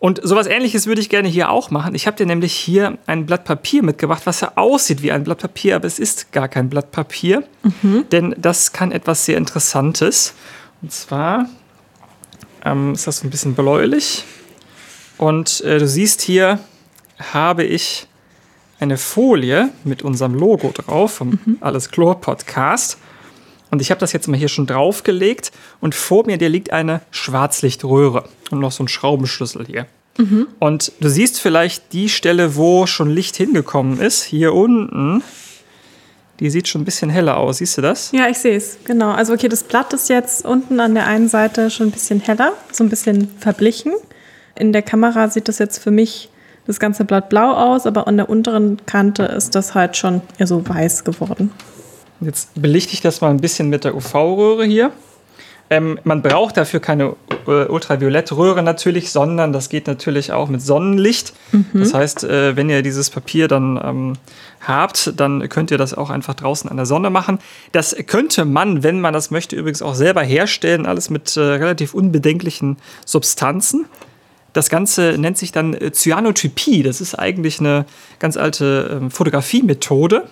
Und 0.00 0.20
sowas 0.22 0.46
ähnliches 0.46 0.86
würde 0.86 1.00
ich 1.00 1.08
gerne 1.08 1.28
hier 1.28 1.50
auch 1.50 1.70
machen. 1.70 1.94
Ich 1.94 2.06
habe 2.06 2.16
dir 2.16 2.26
nämlich 2.26 2.52
hier 2.52 2.98
ein 3.06 3.26
Blatt 3.26 3.44
Papier 3.44 3.82
mitgebracht, 3.82 4.22
was 4.26 4.40
ja 4.40 4.52
aussieht 4.54 5.02
wie 5.02 5.10
ein 5.10 5.24
Blatt 5.24 5.38
Papier, 5.38 5.76
aber 5.76 5.86
es 5.86 5.98
ist 5.98 6.30
gar 6.30 6.48
kein 6.48 6.68
Blatt 6.68 6.92
Papier. 6.92 7.42
Mhm. 7.82 8.04
Denn 8.12 8.34
das 8.38 8.72
kann 8.72 8.92
etwas 8.92 9.24
sehr 9.24 9.36
Interessantes. 9.36 10.34
Und 10.82 10.92
zwar 10.92 11.48
ähm, 12.64 12.92
ist 12.92 13.06
das 13.06 13.18
so 13.18 13.26
ein 13.26 13.30
bisschen 13.30 13.54
bläulich. 13.54 14.24
Und 15.16 15.62
äh, 15.62 15.78
du 15.78 15.88
siehst 15.88 16.20
hier, 16.20 16.60
habe 17.32 17.64
ich 17.64 18.07
eine 18.80 18.96
Folie 18.96 19.70
mit 19.84 20.02
unserem 20.02 20.34
Logo 20.34 20.72
drauf 20.72 21.14
vom 21.14 21.38
mhm. 21.44 21.58
Alles 21.60 21.90
Chlor 21.90 22.20
Podcast. 22.20 22.98
Und 23.70 23.82
ich 23.82 23.90
habe 23.90 24.00
das 24.00 24.12
jetzt 24.12 24.28
mal 24.28 24.36
hier 24.36 24.48
schon 24.48 24.66
draufgelegt 24.66 25.52
und 25.80 25.94
vor 25.94 26.24
mir 26.26 26.38
der 26.38 26.48
liegt 26.48 26.72
eine 26.72 27.02
Schwarzlichtröhre 27.10 28.24
und 28.50 28.60
noch 28.60 28.72
so 28.72 28.84
ein 28.84 28.88
Schraubenschlüssel 28.88 29.66
hier. 29.66 29.86
Mhm. 30.16 30.48
Und 30.58 30.92
du 31.00 31.08
siehst 31.08 31.40
vielleicht 31.40 31.92
die 31.92 32.08
Stelle, 32.08 32.56
wo 32.56 32.86
schon 32.86 33.10
Licht 33.10 33.36
hingekommen 33.36 34.00
ist, 34.00 34.22
hier 34.22 34.54
unten. 34.54 35.22
Die 36.40 36.50
sieht 36.50 36.68
schon 36.68 36.82
ein 36.82 36.84
bisschen 36.84 37.10
heller 37.10 37.36
aus. 37.36 37.58
Siehst 37.58 37.76
du 37.78 37.82
das? 37.82 38.12
Ja, 38.12 38.28
ich 38.28 38.38
sehe 38.38 38.56
es. 38.56 38.78
Genau. 38.84 39.10
Also 39.10 39.32
okay, 39.32 39.48
das 39.48 39.64
Blatt 39.64 39.92
ist 39.92 40.08
jetzt 40.08 40.44
unten 40.44 40.80
an 40.80 40.94
der 40.94 41.06
einen 41.06 41.28
Seite 41.28 41.70
schon 41.70 41.88
ein 41.88 41.92
bisschen 41.92 42.20
heller, 42.20 42.52
so 42.72 42.84
ein 42.84 42.90
bisschen 42.90 43.28
verblichen. 43.38 43.92
In 44.54 44.72
der 44.72 44.82
Kamera 44.82 45.28
sieht 45.28 45.48
das 45.48 45.58
jetzt 45.58 45.78
für 45.78 45.90
mich 45.90 46.30
das 46.68 46.78
ganze 46.78 47.04
Blatt 47.04 47.30
blau 47.30 47.52
aus, 47.52 47.86
aber 47.86 48.06
an 48.06 48.18
der 48.18 48.28
unteren 48.28 48.76
Kante 48.84 49.24
ist 49.24 49.54
das 49.54 49.74
halt 49.74 49.96
schon 49.96 50.20
eher 50.38 50.46
so 50.46 50.68
weiß 50.68 51.02
geworden. 51.02 51.50
Jetzt 52.20 52.50
belichte 52.60 52.92
ich 52.92 53.00
das 53.00 53.22
mal 53.22 53.30
ein 53.30 53.38
bisschen 53.38 53.70
mit 53.70 53.84
der 53.84 53.96
UV-Röhre 53.96 54.64
hier. 54.64 54.92
Ähm, 55.70 55.98
man 56.04 56.22
braucht 56.22 56.56
dafür 56.56 56.80
keine 56.80 57.14
äh, 57.46 57.64
Ultraviolettröhre 57.66 58.62
natürlich, 58.62 59.12
sondern 59.12 59.52
das 59.52 59.70
geht 59.70 59.86
natürlich 59.86 60.32
auch 60.32 60.48
mit 60.48 60.60
Sonnenlicht. 60.60 61.32
Mhm. 61.52 61.66
Das 61.72 61.94
heißt, 61.94 62.24
äh, 62.24 62.56
wenn 62.56 62.68
ihr 62.68 62.82
dieses 62.82 63.08
Papier 63.10 63.48
dann 63.48 63.80
ähm, 63.82 64.12
habt, 64.66 65.12
dann 65.18 65.48
könnt 65.48 65.70
ihr 65.70 65.78
das 65.78 65.94
auch 65.94 66.10
einfach 66.10 66.34
draußen 66.34 66.70
an 66.70 66.76
der 66.76 66.86
Sonne 66.86 67.08
machen. 67.08 67.38
Das 67.72 67.96
könnte 68.06 68.44
man, 68.44 68.82
wenn 68.82 69.00
man 69.00 69.14
das 69.14 69.30
möchte, 69.30 69.56
übrigens 69.56 69.80
auch 69.80 69.94
selber 69.94 70.22
herstellen, 70.22 70.84
alles 70.84 71.08
mit 71.08 71.34
äh, 71.36 71.40
relativ 71.40 71.94
unbedenklichen 71.94 72.76
Substanzen. 73.06 73.86
Das 74.58 74.70
Ganze 74.70 75.14
nennt 75.16 75.38
sich 75.38 75.52
dann 75.52 75.72
äh, 75.72 75.92
Cyanotypie. 75.92 76.82
Das 76.82 77.00
ist 77.00 77.14
eigentlich 77.14 77.60
eine 77.60 77.84
ganz 78.18 78.36
alte 78.36 79.02
äh, 79.06 79.08
Fotografiemethode. 79.08 80.24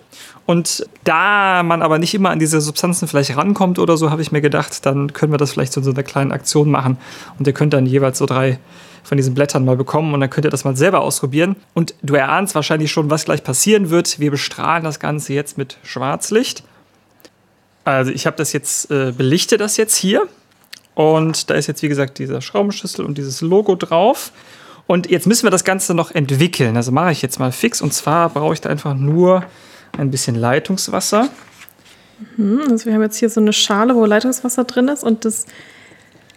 Und 0.47 0.85
da 1.05 1.63
man 1.63 1.81
aber 1.81 2.01
nicht 2.01 2.13
immer 2.13 2.31
an 2.31 2.41
diese 2.41 2.61
Substanzen 2.61 3.07
vielleicht 3.07 3.37
rankommt 3.37 3.79
oder 3.79 3.97
so, 3.97 4.11
habe 4.11 4.23
ich 4.23 4.33
mir 4.33 4.41
gedacht, 4.41 4.85
dann 4.85 5.13
können 5.13 5.33
wir 5.33 5.39
das 5.39 5.53
vielleicht 5.53 5.73
zu 5.73 5.81
so 5.81 5.93
einer 5.93 6.03
kleinen 6.03 6.33
Aktion 6.33 6.69
machen. 6.69 6.99
Und 7.39 7.47
ihr 7.47 7.53
könnt 7.53 7.73
dann 7.73 7.87
jeweils 7.87 8.19
so 8.19 8.27
drei 8.27 8.59
von 9.05 9.17
diesen 9.17 9.35
Blättern 9.35 9.65
mal 9.65 9.77
bekommen 9.77 10.13
und 10.13 10.19
dann 10.19 10.29
könnt 10.29 10.45
ihr 10.45 10.51
das 10.51 10.65
mal 10.65 10.77
selber 10.77 11.03
ausprobieren. 11.03 11.55
Und 11.73 11.95
du 12.03 12.17
erahnst 12.17 12.57
wahrscheinlich 12.57 12.91
schon, 12.91 13.11
was 13.11 13.27
gleich 13.27 13.45
passieren 13.45 13.91
wird. 13.91 14.19
Wir 14.19 14.33
bestrahlen 14.33 14.83
das 14.83 14.99
Ganze 14.99 15.35
jetzt 15.35 15.57
mit 15.57 15.79
Schwarzlicht. 15.85 16.65
Also 17.85 18.11
ich 18.11 18.27
habe 18.27 18.37
das 18.37 18.53
jetzt, 18.53 18.91
äh, 18.91 19.13
belichte 19.17 19.57
das 19.57 19.77
jetzt 19.77 19.95
hier. 19.95 20.27
Und 20.97 21.51
da 21.51 21.55
ist 21.55 21.69
jetzt, 21.69 21.83
wie 21.83 21.89
gesagt, 21.89 22.19
dieser 22.19 22.41
Schraubenschlüssel 22.41 23.05
und 23.05 23.19
dieses 23.19 23.43
Logo 23.43 23.77
drauf. 23.77 24.33
Und 24.89 25.09
jetzt 25.11 25.27
müssen 25.27 25.45
wir 25.45 25.51
das 25.51 25.63
Ganze 25.63 25.95
noch 25.95 26.11
entwickeln. 26.11 26.77
Also 26.77 26.91
mache 26.91 27.13
ich 27.13 27.23
jetzt 27.23 27.39
mal 27.39 27.53
fix. 27.53 27.81
Und 27.81 27.93
zwar 27.93 28.31
brauche 28.31 28.55
ich 28.55 28.61
da 28.61 28.71
einfach 28.71 28.95
nur 28.95 29.45
ein 29.99 30.11
bisschen 30.11 30.35
Leitungswasser. 30.35 31.29
Mhm, 32.37 32.63
also 32.71 32.87
wir 32.87 32.95
haben 32.95 33.03
jetzt 33.03 33.19
hier 33.19 33.29
so 33.29 33.41
eine 33.41 33.53
Schale, 33.53 33.95
wo 33.95 34.05
Leitungswasser 34.05 34.65
drin 34.65 34.89
ist 34.89 35.05
und 35.05 35.25
das 35.25 35.47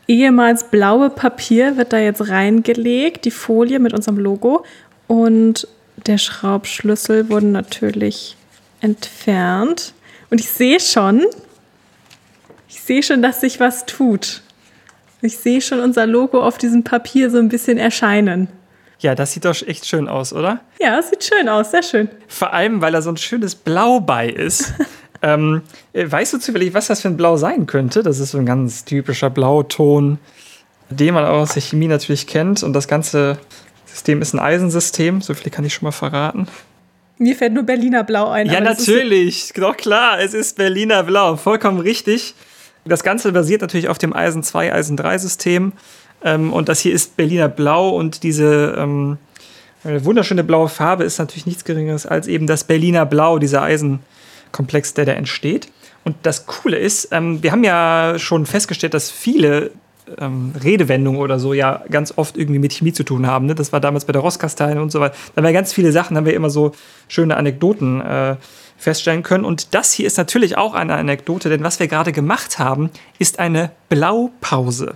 ehemals 0.08 0.65
blaue 0.65 1.10
Papier 1.10 1.78
wird 1.78 1.93
da 1.93 2.00
jetzt 2.00 2.28
reingelegt, 2.28 3.26
die 3.26 3.32
Folie 3.32 3.80
mit 3.80 3.93
unserem 3.93 4.17
Logo 4.17 4.65
und 5.08 5.67
der 6.06 6.17
Schraubschlüssel 6.17 7.30
wurde 7.30 7.48
natürlich 7.48 8.36
entfernt. 8.82 9.93
Und 10.30 10.41
ich 10.41 10.50
sehe 10.50 10.80
schon, 10.80 11.26
ich 12.67 12.82
sehe 12.82 13.04
schon, 13.04 13.22
dass 13.22 13.41
sich 13.41 13.60
was 13.60 13.86
tut. 13.86 14.41
Ich 15.22 15.38
sehe 15.38 15.62
schon 15.62 15.80
unser 15.80 16.06
Logo 16.06 16.42
auf 16.42 16.58
diesem 16.58 16.84
Papier 16.84 17.30
so 17.30 17.38
ein 17.38 17.50
bisschen 17.50 17.78
erscheinen. 17.78 18.48
Ja, 19.00 19.16
das 19.16 19.32
sieht 19.32 19.46
doch 19.46 19.56
echt 19.66 19.86
schön 19.86 20.08
aus, 20.10 20.34
oder? 20.34 20.60
Ja, 20.82 21.02
sieht 21.02 21.24
schön 21.24 21.48
aus, 21.48 21.72
sehr 21.72 21.84
schön. 21.84 22.10
Vor 22.28 22.54
allem, 22.54 22.82
weil 22.82 22.92
da 22.92 23.02
so 23.02 23.10
ein 23.10 23.18
schönes 23.18 23.56
Blau 23.56 24.02
bei 24.02 24.28
ist. 24.30 24.74
ähm, 25.22 25.62
äh, 25.94 26.10
weißt 26.10 26.34
du 26.34 26.38
zufällig, 26.38 26.74
was 26.74 26.88
das 26.88 27.02
für 27.02 27.08
ein 27.08 27.18
Blau 27.18 27.38
sein 27.38 27.66
könnte? 27.66 28.04
Das 28.04 28.20
ist 28.20 28.32
so 28.32 28.38
ein 28.38 28.46
ganz 28.46 28.84
typischer 28.84 29.30
Blauton, 29.30 30.20
den 30.90 31.14
man 31.14 31.26
auch 31.26 31.40
aus 31.40 31.54
der 31.54 31.62
Chemie 31.62 31.88
natürlich 31.88 32.28
kennt. 32.28 32.62
Und 32.62 32.74
das 32.74 32.88
ganze 32.90 33.38
System 33.86 34.22
ist 34.22 34.34
ein 34.34 34.40
Eisensystem, 34.40 35.22
so 35.22 35.34
viel 35.34 35.52
kann 35.52 35.66
ich 35.66 35.74
schon 35.74 35.86
mal 35.86 35.92
verraten. 35.92 36.48
Mir 37.18 37.36
fällt 37.36 37.54
nur 37.54 37.64
Berliner 37.64 38.04
Blau 38.04 38.30
ein. 38.30 38.48
Ja, 38.48 38.62
natürlich. 38.62 39.52
Doch 39.54 39.76
klar, 39.76 40.20
es 40.20 40.34
ist 40.34 40.56
Berliner 40.56 41.04
Blau. 41.04 41.36
Vollkommen 41.36 41.80
richtig. 41.80 42.34
Das 42.89 43.04
Ganze 43.04 43.32
basiert 43.32 43.62
natürlich 43.62 43.88
auf 43.88 43.97
dem 43.97 44.13
Eisen 44.13 44.43
2, 44.43 44.73
Eisen 44.73 44.97
3 44.97 45.17
System. 45.17 45.73
Ähm, 46.23 46.52
und 46.52 46.69
das 46.69 46.80
hier 46.80 46.93
ist 46.93 47.15
Berliner 47.15 47.47
Blau 47.47 47.89
und 47.89 48.23
diese 48.23 48.75
ähm, 48.78 49.17
äh, 49.84 50.04
wunderschöne 50.04 50.43
blaue 50.43 50.67
Farbe 50.67 51.04
ist 51.04 51.19
natürlich 51.19 51.45
nichts 51.45 51.63
Geringeres 51.63 52.06
als 52.06 52.28
eben 52.28 52.47
das 52.47 52.65
Berliner 52.65 53.06
Blau, 53.06 53.39
dieser 53.39 53.62
Eisenkomplex, 53.62 54.93
der 54.93 55.06
da 55.06 55.13
entsteht. 55.13 55.71
Und 56.04 56.15
das 56.23 56.45
Coole 56.45 56.78
ist, 56.78 57.10
ähm, 57.12 57.41
wir 57.43 57.52
haben 57.52 57.63
ja 57.63 58.15
schon 58.17 58.45
festgestellt, 58.45 58.93
dass 58.93 59.12
viele 59.12 59.71
ähm, 60.17 60.54
Redewendungen 60.62 61.21
oder 61.21 61.39
so 61.39 61.54
ja 61.54 61.84
ganz 61.89 62.13
oft 62.17 62.38
irgendwie 62.38 62.60
mit 62.60 62.73
Chemie 62.73 62.93
zu 62.93 63.04
tun 63.04 63.28
haben. 63.28 63.45
Ne? 63.45 63.56
Das 63.56 63.71
war 63.71 63.80
damals 63.80 64.06
bei 64.06 64.13
der 64.13 64.21
Rosskasteine 64.21 64.82
und 64.82 64.91
so 64.91 64.99
weiter. 64.99 65.15
Da 65.36 65.43
waren 65.43 65.54
ganz 65.54 65.71
viele 65.73 65.91
Sachen, 65.91 66.17
haben 66.17 66.25
wir 66.25 66.34
immer 66.34 66.49
so 66.49 66.71
schöne 67.08 67.38
Anekdoten 67.38 68.02
äh, 68.02 68.36
feststellen 68.80 69.22
können. 69.22 69.46
Und 69.46 69.76
das 69.76 69.94
hier 69.94 70.08
ist 70.08 70.18
natürlich 70.18 70.58
auch 70.58 70.74
eine 70.74 70.96
Anekdote, 70.96 71.50
denn 71.50 71.63
was 71.63 71.80
wir 71.80 71.88
gerade 71.88 72.12
gemacht 72.12 72.58
haben, 72.58 72.89
ist 73.20 73.38
eine 73.38 73.72
Blaupause. 73.89 74.96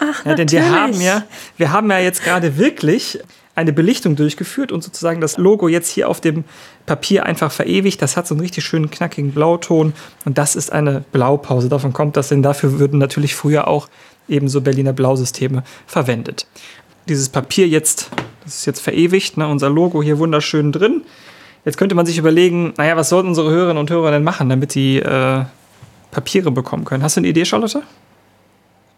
Ach, 0.00 0.24
ja, 0.24 0.34
denn 0.34 0.50
wir 0.50 0.70
haben 0.70 1.00
ja, 1.00 1.24
wir 1.58 1.70
haben 1.70 1.90
ja 1.90 1.98
jetzt 1.98 2.24
gerade 2.24 2.56
wirklich 2.56 3.20
eine 3.54 3.72
Belichtung 3.72 4.16
durchgeführt 4.16 4.72
und 4.72 4.82
sozusagen 4.82 5.20
das 5.20 5.36
Logo 5.36 5.68
jetzt 5.68 5.90
hier 5.90 6.08
auf 6.08 6.22
dem 6.22 6.44
Papier 6.86 7.26
einfach 7.26 7.52
verewigt. 7.52 8.00
Das 8.00 8.16
hat 8.16 8.26
so 8.26 8.34
einen 8.34 8.40
richtig 8.40 8.64
schönen 8.64 8.90
knackigen 8.90 9.32
Blauton 9.32 9.92
und 10.24 10.38
das 10.38 10.56
ist 10.56 10.72
eine 10.72 11.04
Blaupause. 11.12 11.68
Davon 11.68 11.92
kommt 11.92 12.16
das, 12.16 12.28
denn 12.28 12.42
dafür 12.42 12.78
würden 12.78 12.98
natürlich 12.98 13.34
früher 13.34 13.68
auch 13.68 13.88
ebenso 14.26 14.62
Berliner 14.62 14.94
Blausysteme 14.94 15.64
verwendet. 15.86 16.46
Dieses 17.08 17.28
Papier 17.28 17.68
jetzt, 17.68 18.10
das 18.44 18.58
ist 18.58 18.66
jetzt 18.66 18.80
verewigt, 18.80 19.36
ne, 19.36 19.46
unser 19.46 19.68
Logo 19.68 20.02
hier 20.02 20.18
wunderschön 20.18 20.72
drin. 20.72 21.02
Jetzt 21.64 21.76
könnte 21.76 21.94
man 21.94 22.06
sich 22.06 22.18
überlegen, 22.18 22.74
naja, 22.76 22.96
was 22.96 23.08
sollten 23.08 23.28
unsere 23.28 23.50
Hörerinnen 23.50 23.78
und 23.78 23.90
Hörer 23.90 24.10
denn 24.10 24.24
machen, 24.24 24.48
damit 24.48 24.72
sie 24.72 24.98
äh, 24.98 25.44
Papiere 26.10 26.50
bekommen 26.50 26.84
können? 26.84 27.02
Hast 27.02 27.16
du 27.16 27.20
eine 27.20 27.28
Idee, 27.28 27.44
Charlotte? 27.44 27.82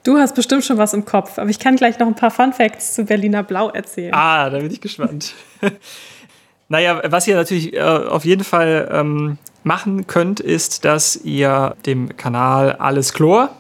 Du 0.03 0.18
hast 0.18 0.35
bestimmt 0.35 0.64
schon 0.64 0.77
was 0.77 0.92
im 0.92 1.05
Kopf, 1.05 1.38
aber 1.38 1.48
ich 1.48 1.59
kann 1.59 1.77
gleich 1.77 1.98
noch 1.98 2.07
ein 2.07 2.14
paar 2.14 2.31
Fun 2.31 2.53
Facts 2.53 2.94
zu 2.94 3.05
Berliner 3.05 3.42
Blau 3.42 3.70
erzählen. 3.70 4.12
Ah, 4.14 4.50
da 4.50 4.59
bin 4.59 4.70
ich 4.70 4.81
gespannt. 4.81 5.33
naja, 6.68 7.03
was 7.07 7.27
ihr 7.27 7.37
natürlich 7.37 7.74
äh, 7.74 7.81
auf 7.81 8.24
jeden 8.24 8.44
Fall 8.44 8.88
ähm, 8.92 9.38
machen 9.62 10.07
könnt, 10.07 10.40
ist, 10.40 10.85
dass 10.85 11.16
ihr 11.16 11.74
dem 11.87 12.16
Kanal 12.16 12.72
Alles 12.72 13.14
Chlor, 13.14 13.50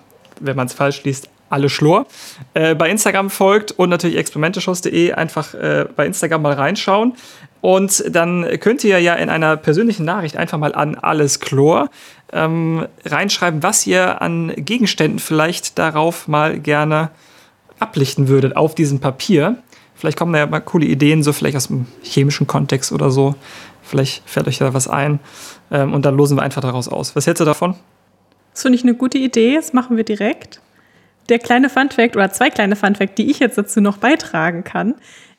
wenn 0.40 0.56
man 0.56 0.66
es 0.66 0.74
falsch 0.74 1.02
liest, 1.04 1.30
alle 1.48 1.70
Schlor, 1.70 2.06
äh, 2.52 2.74
bei 2.74 2.90
Instagram 2.90 3.30
folgt 3.30 3.72
und 3.72 3.88
natürlich 3.88 4.16
experimenteshows.de 4.16 5.12
einfach 5.12 5.54
äh, 5.54 5.86
bei 5.96 6.06
Instagram 6.06 6.42
mal 6.42 6.54
reinschauen. 6.54 7.14
Und 7.64 8.04
dann 8.14 8.46
könnt 8.60 8.84
ihr 8.84 9.00
ja 9.00 9.14
in 9.14 9.30
einer 9.30 9.56
persönlichen 9.56 10.04
Nachricht 10.04 10.36
einfach 10.36 10.58
mal 10.58 10.74
an 10.74 10.96
alles 10.96 11.40
Chlor 11.40 11.88
ähm, 12.30 12.86
reinschreiben, 13.06 13.62
was 13.62 13.86
ihr 13.86 14.20
an 14.20 14.52
Gegenständen 14.54 15.18
vielleicht 15.18 15.78
darauf 15.78 16.28
mal 16.28 16.60
gerne 16.60 17.08
ablichten 17.78 18.28
würdet 18.28 18.54
auf 18.54 18.74
diesem 18.74 19.00
Papier. 19.00 19.56
Vielleicht 19.94 20.18
kommen 20.18 20.34
da 20.34 20.40
ja 20.40 20.46
mal 20.46 20.60
coole 20.60 20.84
Ideen, 20.84 21.22
so 21.22 21.32
vielleicht 21.32 21.56
aus 21.56 21.68
dem 21.68 21.86
chemischen 22.02 22.46
Kontext 22.46 22.92
oder 22.92 23.10
so. 23.10 23.34
Vielleicht 23.80 24.28
fällt 24.28 24.46
euch 24.46 24.58
da 24.58 24.74
was 24.74 24.86
ein. 24.86 25.18
Ähm, 25.70 25.94
und 25.94 26.04
dann 26.04 26.18
losen 26.18 26.36
wir 26.36 26.42
einfach 26.42 26.60
daraus 26.60 26.86
aus. 26.86 27.16
Was 27.16 27.26
hältst 27.26 27.40
du 27.40 27.46
davon? 27.46 27.76
Das 28.52 28.60
finde 28.60 28.76
ich 28.76 28.82
eine 28.82 28.92
gute 28.92 29.16
Idee. 29.16 29.54
Das 29.54 29.72
machen 29.72 29.96
wir 29.96 30.04
direkt. 30.04 30.60
Der 31.30 31.38
kleine 31.38 31.70
Funfact 31.70 32.14
oder 32.14 32.30
zwei 32.30 32.50
kleine 32.50 32.76
Funfact, 32.76 33.16
die 33.16 33.30
ich 33.30 33.38
jetzt 33.38 33.56
dazu 33.56 33.80
noch 33.80 33.96
beitragen 33.96 34.64
kann, 34.64 34.96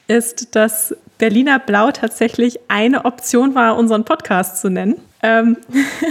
ist, 0.07 0.55
dass 0.55 0.95
Berliner 1.17 1.59
Blau 1.59 1.91
tatsächlich 1.91 2.59
eine 2.67 3.05
Option 3.05 3.55
war, 3.55 3.77
unseren 3.77 4.03
Podcast 4.03 4.59
zu 4.61 4.69
nennen. 4.69 4.95
Ähm, 5.23 5.57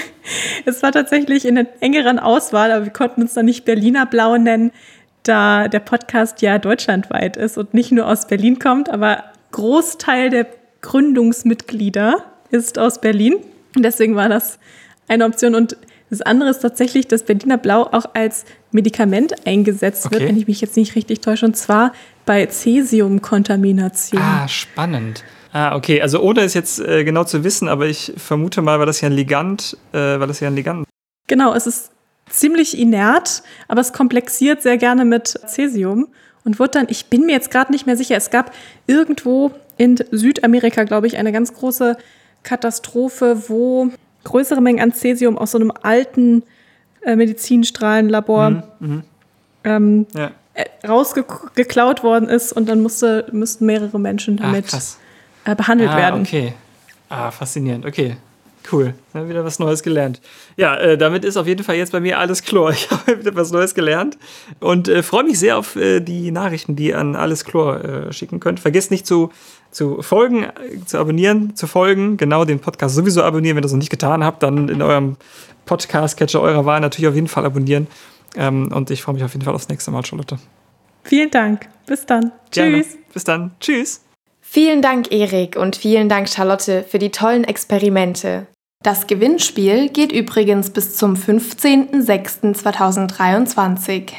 es 0.65 0.83
war 0.83 0.93
tatsächlich 0.93 1.45
in 1.45 1.57
der 1.57 1.67
engeren 1.81 2.19
Auswahl, 2.19 2.73
aber 2.73 2.85
wir 2.85 2.93
konnten 2.93 3.23
uns 3.23 3.35
dann 3.35 3.45
nicht 3.47 3.65
Berliner 3.65 4.07
Blau 4.07 4.37
nennen, 4.39 4.71
da 5.23 5.69
der 5.69 5.81
Podcast 5.81 6.43
ja 6.43 6.59
deutschlandweit 6.59 7.37
ist 7.37 7.57
und 7.59 7.75
nicht 7.75 7.93
nur 7.93 8.07
aus 8.07 8.27
Berlin 8.27 8.59
kommt, 8.59 8.89
aber 8.91 9.25
Großteil 9.53 10.31
der 10.31 10.47
Gründungsmitglieder 10.83 12.25
ist 12.51 12.79
aus 12.79 13.01
Berlin. 13.01 13.35
Und 13.77 13.85
deswegen 13.85 14.17
war 14.17 14.29
das 14.29 14.59
eine 15.09 15.25
Option. 15.25 15.55
Und 15.55 15.77
Das 16.11 16.21
andere 16.23 16.51
ist 16.51 16.61
tatsächlich, 16.61 17.09
dass 17.09 17.23
Berliner 17.25 17.57
Blau 17.57 17.83
auch 17.85 18.15
als 18.15 18.45
Medikament 18.71 19.47
eingesetzt 19.47 20.05
wird, 20.05 20.17
Okay. 20.23 20.29
wenn 20.29 20.37
ich 20.37 20.47
mich 20.47 20.61
jetzt 20.61 20.77
nicht 20.77 20.95
richtig 20.95 21.21
täusche, 21.21 21.47
und 21.47 21.57
zwar 21.57 21.93
bei 22.27 22.47
Cäsiumkontamination. 22.47 24.21
Ah, 24.21 24.49
spannend. 24.49 25.25
Ah, 25.53 25.77
okay. 25.77 26.03
Also 26.03 26.21
ohne 26.21 26.41
es 26.41 26.55
jetzt 26.55 26.81
äh, 26.81 27.05
genau 27.05 27.25
zu 27.25 27.45
wissen, 27.45 27.69
aber 27.69 27.87
ich 27.87 28.13
vermute 28.17 28.61
mal, 28.63 28.79
weil 28.79 28.87
das 28.87 29.01
ja 29.01 29.09
ein 29.09 29.13
Ligand, 29.13 29.77
äh, 29.93 29.99
weil 29.99 30.27
das 30.27 30.41
ja 30.41 30.49
ein 30.49 30.57
Ligand. 30.57 30.87
Genau, 31.29 31.55
es 31.55 31.67
ist 31.67 31.91
ziemlich 32.29 32.79
inert, 32.79 33.43
aber 33.69 33.81
es 33.81 33.93
komplexiert 33.93 34.63
sehr 34.63 34.79
gerne 34.79 35.05
mit 35.05 35.39
Cäsium 35.47 36.09
und 36.45 36.59
wird 36.59 36.75
dann, 36.75 36.87
ich 36.89 37.07
bin 37.07 37.27
mir 37.27 37.33
jetzt 37.33 37.51
gerade 37.51 37.73
nicht 37.73 37.87
mehr 37.87 37.97
sicher, 37.97 38.17
es 38.17 38.31
gab 38.31 38.53
irgendwo 38.87 39.53
in 39.77 39.97
Südamerika, 40.11 40.85
glaube 40.85 41.07
ich, 41.07 41.17
eine 41.17 41.33
ganz 41.33 41.53
große 41.55 41.97
Katastrophe, 42.43 43.49
wo 43.49 43.91
größere 44.25 44.61
Mengen 44.61 44.81
an 44.81 44.93
Cäsium 44.93 45.39
aus 45.39 45.53
so 45.53 45.59
einem 45.59 45.73
alten 45.83 46.43
äh, 47.03 47.17
Medizinstrahlenlabor 47.17 48.63
ähm, 49.65 50.07
Ja. 50.15 50.31
Äh, 50.55 50.65
rausgeklaut 50.87 52.03
worden 52.03 52.29
ist 52.29 52.53
und 52.53 52.69
dann 52.69 52.81
musste, 52.81 53.27
müssten 53.33 53.67
mehrere 53.67 53.99
Menschen 53.99 54.39
Ah, 54.41 54.47
damit 54.47 54.67
äh, 55.45 55.55
behandelt 55.55 55.91
Ah, 55.91 55.97
werden. 55.97 56.23
okay. 56.23 56.55
Ah, 57.09 57.31
faszinierend. 57.31 57.85
Okay. 57.87 58.17
Cool. 58.73 58.95
Ja, 59.13 59.29
wieder 59.29 59.45
was 59.45 59.59
Neues 59.59 59.83
gelernt. 59.83 60.23
Ja, 60.57 60.75
äh, 60.79 60.97
damit 60.97 61.23
ist 61.23 61.37
auf 61.37 61.47
jeden 61.47 61.63
Fall 61.63 61.75
jetzt 61.77 61.93
bei 61.93 62.01
mir 62.01 62.19
alles 62.19 62.43
Chlor. 62.43 62.71
Ich 62.73 62.91
habe 62.91 63.19
wieder 63.19 63.35
was 63.35 63.53
Neues 63.53 63.75
gelernt 63.75 64.17
und 64.59 64.89
äh, 64.89 65.03
freue 65.03 65.25
mich 65.25 65.39
sehr 65.39 65.59
auf 65.59 65.77
äh, 65.77 66.01
die 66.01 66.31
Nachrichten, 66.31 66.75
die 66.75 66.87
ihr 66.89 66.99
an 66.99 67.15
alles 67.15 67.45
Chlor 67.45 67.85
äh, 67.85 68.13
schicken 68.15 68.41
könnt. 68.41 68.61
Vergesst 68.61 68.91
nicht 68.91 69.07
zu, 69.07 69.31
zu 69.71 70.01
folgen, 70.01 70.47
zu 70.87 70.99
abonnieren, 70.99 71.55
zu 71.57 71.67
folgen. 71.67 72.17
Genau, 72.17 72.47
den 72.47 72.59
Podcast 72.59 72.95
sowieso 72.95 73.23
abonnieren. 73.23 73.57
Wenn 73.57 73.61
ihr 73.63 73.67
das 73.67 73.73
noch 73.73 73.79
nicht 73.81 73.91
getan 73.91 74.25
habt, 74.25 74.43
dann 74.43 74.71
in 74.71 74.81
eurem 74.81 75.17
Podcast-Catcher 75.67 76.41
eurer 76.41 76.65
Wahl 76.65 76.81
natürlich 76.81 77.09
auf 77.09 77.15
jeden 77.15 77.29
Fall 77.29 77.45
abonnieren. 77.45 77.87
Ähm, 78.37 78.71
und 78.73 78.91
ich 78.91 79.03
freue 79.03 79.15
mich 79.15 79.25
auf 79.25 79.33
jeden 79.33 79.45
Fall 79.45 79.55
aufs 79.55 79.69
nächste 79.69 79.91
Mal, 79.91 80.05
Charlotte. 80.05 80.39
Vielen 81.05 81.31
Dank. 81.31 81.69
Bis 81.87 82.05
dann. 82.07 82.33
Gerne. 82.51 82.83
Tschüss. 82.83 82.99
Bis 83.13 83.25
dann. 83.25 83.53
Tschüss. 83.61 84.01
Vielen 84.41 84.81
Dank, 84.83 85.13
Erik, 85.13 85.57
und 85.57 85.77
vielen 85.77 86.09
Dank, 86.09 86.29
Charlotte, 86.29 86.85
für 86.89 86.99
die 86.99 87.11
tollen 87.11 87.45
Experimente. 87.45 88.49
Das 88.83 89.07
Gewinnspiel 89.07 89.89
geht 89.89 90.11
übrigens 90.13 90.71
bis 90.71 90.97
zum 90.97 91.15
15.06.2023. 91.15 94.13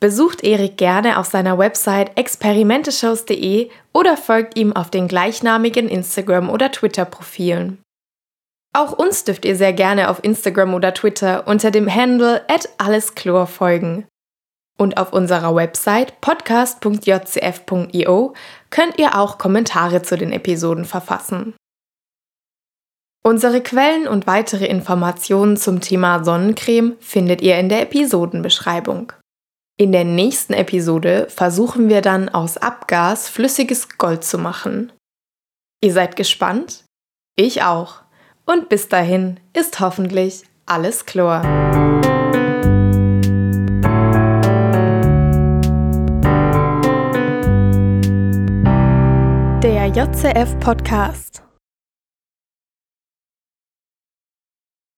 Besucht 0.00 0.44
Erik 0.44 0.76
gerne 0.76 1.18
auf 1.18 1.26
seiner 1.26 1.58
Website 1.58 2.16
experimenteshows.de 2.16 3.70
oder 3.92 4.16
folgt 4.16 4.56
ihm 4.56 4.72
auf 4.72 4.90
den 4.90 5.08
gleichnamigen 5.08 5.88
Instagram- 5.88 6.50
oder 6.50 6.70
Twitter-Profilen. 6.70 7.83
Auch 8.76 8.92
uns 8.92 9.22
dürft 9.22 9.44
ihr 9.44 9.54
sehr 9.54 9.72
gerne 9.72 10.10
auf 10.10 10.24
Instagram 10.24 10.74
oder 10.74 10.92
Twitter 10.92 11.46
unter 11.46 11.70
dem 11.70 11.88
Handle 11.88 12.44
@alleschlor 12.76 13.46
folgen. 13.46 14.08
Und 14.76 14.96
auf 14.96 15.12
unserer 15.12 15.54
Website 15.54 16.20
podcast.jcf.io 16.20 18.34
könnt 18.70 18.98
ihr 18.98 19.16
auch 19.16 19.38
Kommentare 19.38 20.02
zu 20.02 20.18
den 20.18 20.32
Episoden 20.32 20.84
verfassen. 20.84 21.54
Unsere 23.22 23.62
Quellen 23.62 24.08
und 24.08 24.26
weitere 24.26 24.66
Informationen 24.66 25.56
zum 25.56 25.80
Thema 25.80 26.24
Sonnencreme 26.24 26.96
findet 26.98 27.42
ihr 27.42 27.56
in 27.58 27.68
der 27.68 27.82
Episodenbeschreibung. 27.82 29.12
In 29.76 29.92
der 29.92 30.04
nächsten 30.04 30.52
Episode 30.52 31.28
versuchen 31.30 31.88
wir 31.88 32.02
dann 32.02 32.28
aus 32.28 32.56
Abgas 32.56 33.28
flüssiges 33.28 33.98
Gold 33.98 34.24
zu 34.24 34.36
machen. 34.36 34.90
Ihr 35.80 35.92
seid 35.92 36.16
gespannt? 36.16 36.82
Ich 37.36 37.62
auch. 37.62 38.03
Und 38.46 38.68
bis 38.68 38.88
dahin 38.88 39.40
ist 39.54 39.80
hoffentlich 39.80 40.44
alles 40.66 41.06
Chlor. 41.06 41.40
Der 49.62 49.86
JCF 49.86 50.58
Podcast. 50.60 51.42